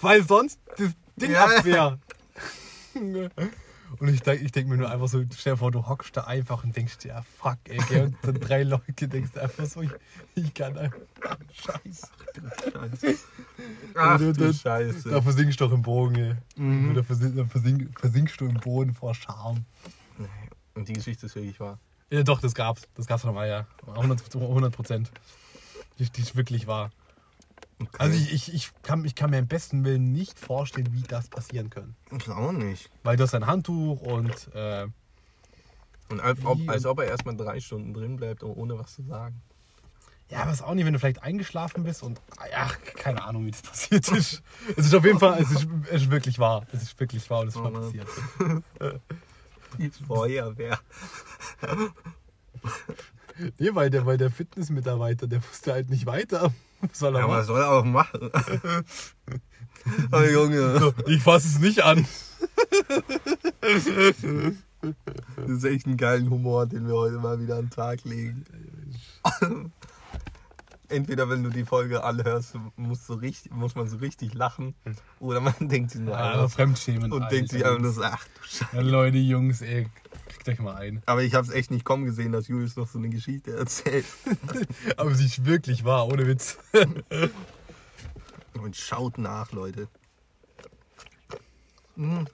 weil 0.01 0.25
sonst 0.27 0.59
das 0.77 0.91
Ding 1.17 1.31
Ja. 1.31 1.45
abwehr. 1.45 1.99
Und 3.99 4.09
ich 4.09 4.21
denke 4.23 4.45
ich 4.45 4.53
denk 4.53 4.69
mir 4.69 4.77
nur 4.77 4.91
einfach 4.91 5.09
so, 5.09 5.23
stell 5.37 5.55
dir 5.55 5.57
vor, 5.59 5.71
du 5.71 5.87
hockst 5.89 6.17
da 6.17 6.23
einfach 6.25 6.63
und 6.65 6.77
denkst 6.77 6.99
dir, 6.99 7.09
ja 7.09 7.23
fuck, 7.39 7.59
ey, 7.65 7.79
gell, 7.89 8.05
und 8.07 8.17
dann 8.23 8.35
drei 8.41 8.63
Leute 8.63 9.09
denkst 9.09 9.37
einfach 9.37 9.67
so, 9.67 9.83
ich, 9.83 9.91
ich 10.37 10.55
kann 10.55 10.77
einfach, 10.79 10.99
scheiße. 11.53 12.07
Scheiße. 12.73 13.19
Ach 13.95 14.19
du, 14.19 14.33
du 14.33 14.47
da- 14.47 14.53
Scheiße. 14.53 15.11
Da 15.11 15.21
versinkst 15.21 15.61
du 15.61 15.65
doch 15.67 15.73
im 15.73 15.83
Bogen, 15.83 16.15
ey. 16.17 16.35
Mhm. 16.57 16.95
Da, 16.95 17.03
versinkst, 17.03 17.39
da 17.39 17.45
versinkst, 17.45 17.99
versinkst 17.99 18.41
du 18.41 18.47
im 18.47 18.55
Boden 18.55 18.95
vor 18.95 19.15
Scham. 19.15 19.65
Nee. 20.19 20.27
Und 20.75 20.89
die 20.89 20.93
Geschichte 20.95 21.27
ist 21.27 21.35
wirklich 21.35 21.59
wahr. 21.61 21.79
Ja, 22.11 22.23
doch, 22.23 22.41
das 22.41 22.55
gab's. 22.55 22.83
Das 22.95 23.07
gab's 23.07 23.25
noch 23.25 23.35
mal, 23.35 23.49
ja. 23.49 23.67
100 23.87 24.73
Prozent. 24.73 25.11
Die, 25.99 26.09
die 26.11 26.23
ist 26.23 26.37
wirklich 26.37 26.67
wahr. 26.67 26.91
Okay. 27.81 27.97
Also 27.99 28.17
ich, 28.19 28.33
ich, 28.33 28.55
ich, 28.55 28.71
kann, 28.83 29.05
ich 29.07 29.15
kann 29.15 29.31
mir 29.31 29.39
im 29.39 29.49
besten 29.49 29.85
Willen 29.85 30.13
nicht 30.13 30.39
vorstellen, 30.39 30.93
wie 30.93 31.03
das 31.03 31.29
passieren 31.29 31.71
kann. 31.71 31.97
ich 32.17 32.29
auch 32.29 32.53
nicht. 32.53 32.91
Weil 33.05 33.17
du 33.17 33.23
hast 33.23 33.35
ein 33.35 33.47
Handtuch 33.47 34.01
und 34.03 34.55
äh, 34.55 34.87
Und 36.11 36.21
als 36.21 36.45
ob, 36.45 36.59
als 36.69 36.85
ob 36.85 36.99
er 36.99 37.07
erstmal 37.07 37.37
drei 37.37 37.59
Stunden 37.61 37.95
drin 37.95 38.17
bleibt, 38.17 38.43
ohne 38.43 38.79
was 38.79 38.95
zu 38.97 39.03
sagen. 39.05 39.41
ja, 40.29 40.43
aber 40.43 40.53
ist 40.53 40.63
auch 40.63 40.75
nicht, 40.75 40.85
wenn 40.85 40.93
du 40.93 40.99
vielleicht 40.99 41.23
eingeschlafen 41.23 41.85
bist 41.85 42.03
und 42.03 42.21
ach, 42.55 42.79
keine 42.97 43.25
Ahnung, 43.25 43.47
wie 43.47 43.51
das 43.51 43.63
passiert 43.71 44.09
ist. 44.09 44.43
es 44.77 44.87
ist 44.87 44.95
auf 44.95 45.05
jeden 45.05 45.19
Fall, 45.19 45.41
es 45.41 45.51
ist, 45.51 45.67
es 45.91 46.03
ist 46.03 46.11
wirklich 46.11 46.39
wahr. 46.39 46.67
Es 46.73 46.83
ist 46.83 47.01
wirklich 47.01 47.31
wahr 47.31 47.41
und 47.41 47.49
es 47.49 47.55
ist 47.55 47.61
Oh 47.61 47.71
mal 47.71 47.81
passiert. 47.81 48.09
Die 49.79 49.91
Feuerwehr. 49.91 50.79
Nee, 53.59 53.71
weil 53.75 53.89
der, 53.89 54.05
weil 54.05 54.19
der 54.19 54.31
Fitnessmitarbeiter, 54.31 55.27
der 55.27 55.43
wusste 55.49 55.73
halt 55.73 55.89
nicht 55.89 56.05
weiter. 56.07 56.53
Was 56.81 56.99
soll 56.99 57.15
er 57.17 57.21
Ja, 57.23 57.29
was 57.29 57.35
machen? 57.37 57.47
soll 57.47 57.61
er 57.61 57.71
auch 57.71 57.85
machen? 57.85 58.31
oh 60.13 60.21
Junge, 60.23 60.79
So, 60.81 60.95
ich 61.07 61.23
fasse 61.23 61.49
es 61.49 61.59
nicht 61.59 61.83
an. 61.83 62.07
das 63.61 65.49
ist 65.49 65.65
echt 65.65 65.87
ein 65.87 65.97
geilen 65.97 66.31
Humor, 66.31 66.67
den 66.67 66.87
wir 66.87 66.95
heute 66.95 67.19
mal 67.19 67.41
wieder 67.41 67.57
an 67.57 67.67
den 67.67 67.71
Tag 67.71 68.05
legen. 68.05 68.45
Entweder 70.89 71.29
wenn 71.29 71.43
du 71.45 71.51
die 71.51 71.65
Folge 71.65 72.03
anhörst, 72.03 72.55
musst 72.77 73.09
du 73.09 73.15
richtig, 73.15 73.53
muss 73.53 73.75
man 73.77 73.87
so 73.89 73.99
richtig 73.99 74.35
lachen. 74.35 74.75
Oder 75.21 75.41
man 75.41 75.55
denkt 75.61 75.93
sich 75.93 76.01
nur 76.01 76.15
Ja, 76.15 76.33
einfach 76.33 76.51
Fremdschämen. 76.51 77.13
und 77.13 77.31
denkt 77.31 77.51
sich 77.51 77.65
einfach 77.65 77.79
nur 77.81 77.93
so, 77.93 78.03
ach 78.03 78.25
du 78.25 78.43
Scheiße. 78.49 78.75
Ja, 78.77 78.81
Leute, 78.83 79.19
Jungs, 79.19 79.63
ey, 79.63 79.89
kriegt 80.31 80.49
euch 80.49 80.59
mal 80.61 80.77
ein. 80.77 81.03
Aber 81.07 81.23
ich 81.23 81.35
habe 81.35 81.47
es 81.47 81.53
echt 81.53 81.71
nicht 81.71 81.85
kommen 81.85 82.05
gesehen, 82.05 82.33
dass 82.33 82.49
Julius 82.49 82.77
noch 82.77 82.89
so 82.89 82.99
eine 82.99 83.11
Geschichte 83.11 83.57
erzählt. 83.57 84.07
Aber 84.97 85.15
sie 85.15 85.27
ist 85.27 85.45
wirklich 85.45 85.85
wahr, 85.85 86.09
ohne 86.09 86.27
Witz. 86.27 86.59
Und 88.55 88.77
schaut 88.77 89.19
nach, 89.19 89.53
Leute. 89.53 89.89
Mm. 91.97 92.25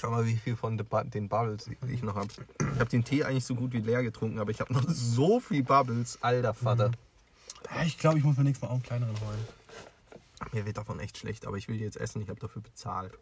Schau 0.00 0.10
mal, 0.10 0.26
wie 0.26 0.36
viel 0.36 0.56
von 0.56 0.76
den 0.78 1.28
Bubbles 1.28 1.68
ich 1.88 2.02
noch 2.02 2.14
habe. 2.14 2.28
Ich 2.60 2.78
habe 2.78 2.90
den 2.90 3.04
Tee 3.04 3.24
eigentlich 3.24 3.44
so 3.44 3.56
gut 3.56 3.72
wie 3.72 3.80
leer 3.80 4.02
getrunken, 4.02 4.38
aber 4.38 4.50
ich 4.50 4.60
habe 4.60 4.72
noch 4.72 4.84
so 4.88 5.40
viel 5.40 5.64
Bubbles. 5.64 6.18
Alter 6.22 6.54
Vater. 6.54 6.92
Ja, 7.74 7.82
ich 7.82 7.98
glaube, 7.98 8.18
ich 8.18 8.24
muss 8.24 8.36
mir 8.36 8.44
nächstes 8.44 8.62
Mal 8.62 8.68
auch 8.68 8.74
einen 8.74 8.82
kleineren 8.84 9.20
holen. 9.20 9.48
Mir 10.52 10.64
wird 10.64 10.76
davon 10.76 11.00
echt 11.00 11.18
schlecht, 11.18 11.46
aber 11.46 11.56
ich 11.56 11.66
will 11.66 11.78
die 11.78 11.84
jetzt 11.84 11.96
essen. 11.96 12.22
Ich 12.22 12.28
habe 12.28 12.38
dafür 12.38 12.62
bezahlt. 12.62 13.12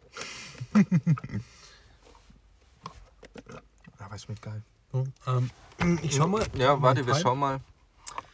Aber 3.99 4.15
es 4.15 4.23
schmeckt 4.23 4.41
geil. 4.41 4.61
So, 4.91 5.05
ähm, 5.27 5.49
ich 6.01 6.15
schau 6.15 6.27
mal. 6.27 6.45
Ja, 6.55 6.81
warte, 6.81 7.05
wir 7.05 7.15
schauen 7.15 7.39
mal. 7.39 7.59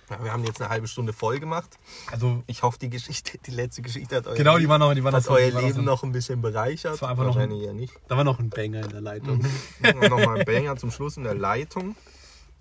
Ja, 0.09 0.21
wir 0.23 0.33
haben 0.33 0.43
jetzt 0.43 0.61
eine 0.61 0.69
halbe 0.69 0.87
Stunde 0.87 1.13
voll 1.13 1.39
gemacht. 1.39 1.79
Also, 2.11 2.43
Ich 2.45 2.61
hoffe, 2.61 2.77
die 2.77 2.89
Geschichte, 2.89 3.37
die 3.39 3.51
letzte 3.51 3.81
Geschichte 3.81 4.17
hat 4.17 4.27
euer, 4.27 4.35
genau, 4.35 4.57
die 4.59 4.67
war 4.67 4.77
noch, 4.77 4.93
die 4.93 5.03
war 5.03 5.11
noch 5.11 5.19
hat 5.19 5.29
euer 5.29 5.51
noch 5.51 5.61
Leben 5.61 5.75
so- 5.75 5.81
noch 5.81 6.03
ein 6.03 6.11
bisschen 6.11 6.41
bereichert. 6.41 6.93
Das 6.93 7.01
war 7.01 7.09
einfach 7.09 7.23
noch 7.23 7.35
ein- 7.37 7.49
Wahrscheinlich 7.49 7.65
ja 7.65 7.73
nicht. 7.73 7.93
Da 8.09 8.17
war 8.17 8.23
noch 8.25 8.37
ein 8.37 8.49
Banger 8.49 8.83
in 8.83 8.89
der 8.89 9.01
Leitung. 9.01 9.43
Nochmal 9.81 10.39
ein 10.39 10.45
Banger 10.45 10.75
zum 10.75 10.91
Schluss 10.91 11.15
in 11.17 11.23
der 11.23 11.35
Leitung. 11.35 11.95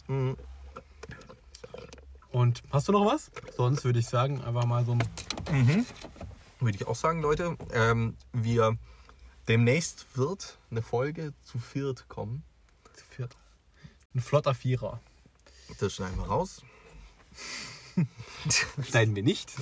Mhm. 0.07 0.37
Und 2.31 2.63
hast 2.71 2.89
du 2.89 2.93
noch 2.93 3.05
was? 3.05 3.31
Sonst 3.57 3.85
würde 3.85 3.99
ich 3.99 4.07
sagen, 4.07 4.41
einfach 4.43 4.65
mal 4.65 4.85
so 4.85 4.93
ein. 4.93 5.87
Würde 6.61 6.77
ich 6.77 6.87
auch 6.87 6.95
sagen, 6.95 7.21
Leute. 7.21 7.57
Ähm, 7.73 8.17
wir 8.33 8.79
demnächst 9.49 10.07
wird 10.17 10.59
eine 10.71 10.83
Folge 10.83 11.33
zu 11.45 11.59
viert 11.59 12.09
kommen. 12.09 12.45
zu 12.95 13.05
viert. 13.07 13.37
Ein 14.15 14.21
flotter 14.21 14.55
Vierer. 14.55 15.01
Das 15.79 15.95
schneiden 15.95 16.19
wir 16.19 16.27
raus. 16.27 16.63
Schneiden 18.89 19.15
wir 19.17 19.23
nicht. 19.23 19.53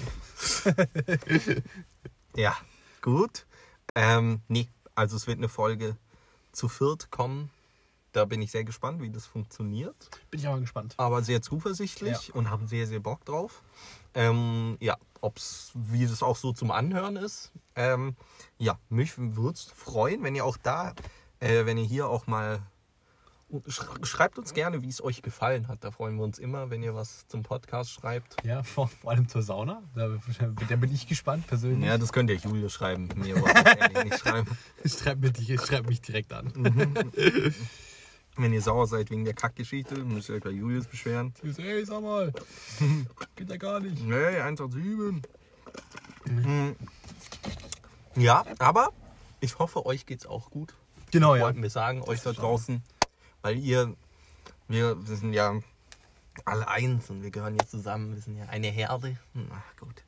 Ja, 2.37 2.57
gut. 3.03 3.45
Ähm, 3.97 4.41
nee, 4.47 4.69
also 4.95 5.17
es 5.17 5.27
wird 5.27 5.39
eine 5.39 5.49
Folge 5.49 5.97
zu 6.53 6.69
viert 6.69 7.11
kommen. 7.11 7.51
Da 8.13 8.25
bin 8.25 8.41
ich 8.41 8.53
sehr 8.53 8.63
gespannt, 8.65 9.03
wie 9.03 9.11
das 9.11 9.27
funktioniert. 9.27 10.09
Bin 10.31 10.39
ich 10.41 10.47
aber 10.47 10.61
gespannt. 10.61 10.95
aber 10.97 11.23
sehr 11.23 11.43
zuversichtlich 11.43 12.29
Ja. 12.29 12.35
und 12.35 12.49
haben 12.51 12.69
sehr, 12.69 12.87
sehr 12.87 13.01
Bock 13.01 13.25
drauf. 13.25 13.63
Ähm, 14.15 14.77
ja, 14.81 14.97
ob's, 15.21 15.73
wie 15.75 16.07
das 16.07 16.23
auch 16.23 16.37
so 16.37 16.53
zum 16.53 16.71
Anhören 16.71 17.17
ist. 17.17 17.53
Ähm, 17.77 18.17
ja, 18.59 18.79
mich 18.89 19.13
würde 19.17 19.55
es 19.55 19.65
freuen, 19.75 20.23
wenn 20.23 20.35
ihr 20.35 20.45
auch 20.45 20.57
da, 20.57 20.95
äh, 21.41 21.65
wenn 21.67 21.79
ihr 21.79 21.85
hier 21.85 22.09
auch 22.09 22.27
mal 22.27 22.61
sch- 23.53 24.05
schreibt 24.05 24.39
uns 24.39 24.53
gerne, 24.53 24.83
wie 24.83 24.89
es 24.89 25.03
euch 25.03 25.23
gefallen 25.23 25.69
hat. 25.69 25.85
Da 25.85 25.91
freuen 25.91 26.17
wir 26.17 26.25
uns 26.25 26.39
immer, 26.39 26.71
wenn 26.71 26.83
ihr 26.83 26.95
was 26.95 27.27
zum 27.29 27.43
Podcast 27.43 27.91
schreibt. 27.91 28.37
Ja, 28.45 28.63
vor, 28.63 28.89
vor 28.89 29.13
allem 29.13 29.29
zur 29.29 29.43
Sauna. 29.43 29.83
Da, 29.95 30.09
da 30.69 30.77
bin 30.77 30.93
ich 30.93 31.07
gespannt 31.07 31.47
persönlich. 31.47 31.87
Ja, 31.89 31.97
das 31.97 32.13
könnt 32.13 32.31
ihr 32.31 32.37
Julius 32.37 32.73
schreiben. 32.73 33.09
Mir 33.15 33.41
wollt 33.41 33.55
ihr 33.55 33.79
ehrlich 33.79 34.05
nicht 34.05 34.19
schreiben. 34.19 34.49
Schreib, 34.85 35.19
mich, 35.21 35.61
schreib 35.61 35.87
mich 35.87 36.01
direkt 36.01 36.33
an. 36.33 36.53
Wenn 38.43 38.55
ihr 38.55 38.63
sauer 38.63 38.87
seid 38.87 39.11
wegen 39.11 39.25
der 39.25 39.35
Kackgeschichte, 39.35 39.97
müsst 39.97 40.31
ihr 40.31 40.37
euch 40.37 40.43
bei 40.43 40.51
Julius 40.51 40.87
beschweren. 40.87 41.35
So, 41.43 41.63
Ey, 41.63 41.85
sag 41.85 42.03
mal. 42.03 42.33
Geht 43.37 43.51
ja 43.51 43.57
gar 43.57 43.81
nicht. 43.81 44.03
Nee, 44.03 44.39
187. 44.39 45.23
Mhm. 46.25 46.77
Ja, 48.17 48.45
aber 48.59 48.93
ich 49.41 49.59
hoffe, 49.59 49.85
euch 49.85 50.07
geht's 50.07 50.27
auch 50.27 50.51
gut. 50.51 50.75
Genau, 51.11 51.35
ja. 51.35 51.43
Wollten 51.43 51.63
wir 51.63 51.71
sagen, 51.71 52.03
euch 52.03 52.23
da 52.23 52.33
draußen. 52.33 52.83
Weil 53.43 53.59
ihr, 53.59 53.95
wir, 54.69 55.07
wir 55.07 55.17
sind 55.17 55.35
ja 55.35 55.61
alle 56.45 56.67
eins 56.69 57.11
und 57.11 57.23
wir 57.23 57.31
gehören 57.31 57.57
jetzt 57.57 57.71
zusammen. 57.71 58.15
Wir 58.15 58.23
sind 58.23 58.39
ja 58.39 58.47
eine 58.47 58.69
Herde. 58.69 59.19
Na 59.35 59.63
gut. 59.79 60.03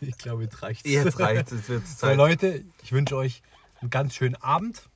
Ich 0.00 0.16
glaube, 0.16 0.44
jetzt 0.44 0.62
reicht's. 0.62 0.88
Jetzt 0.88 1.18
reicht 1.18 1.52
es. 1.52 1.68
wird 1.68 1.86
So, 1.86 1.96
Zeit. 1.96 2.16
Leute, 2.16 2.64
ich 2.82 2.92
wünsche 2.92 3.16
euch 3.16 3.42
einen 3.80 3.90
ganz 3.90 4.14
schönen 4.14 4.36
Abend. 4.36 4.87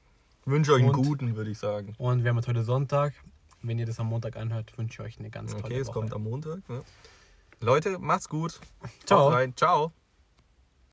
Wünsche 0.44 0.72
euch 0.72 0.82
einen 0.82 0.90
Und- 0.94 1.04
guten, 1.06 1.36
würde 1.36 1.50
ich 1.50 1.58
sagen. 1.58 1.94
Und 1.98 2.22
wir 2.24 2.30
haben 2.30 2.36
jetzt 2.36 2.48
heute 2.48 2.64
Sonntag. 2.64 3.14
Wenn 3.62 3.78
ihr 3.78 3.86
das 3.86 4.00
am 4.00 4.08
Montag 4.08 4.36
anhört, 4.36 4.76
wünsche 4.76 5.02
ich 5.02 5.06
euch 5.06 5.18
eine 5.20 5.30
ganz 5.30 5.52
tolle 5.52 5.64
Okay, 5.64 5.78
es 5.78 5.86
Woche. 5.88 5.94
kommt 6.00 6.12
am 6.14 6.24
Montag. 6.24 6.68
Ne? 6.68 6.82
Leute, 7.60 7.98
macht's 8.00 8.28
gut. 8.28 8.58
Ciao. 9.04 9.32
Ciao. 9.54 9.92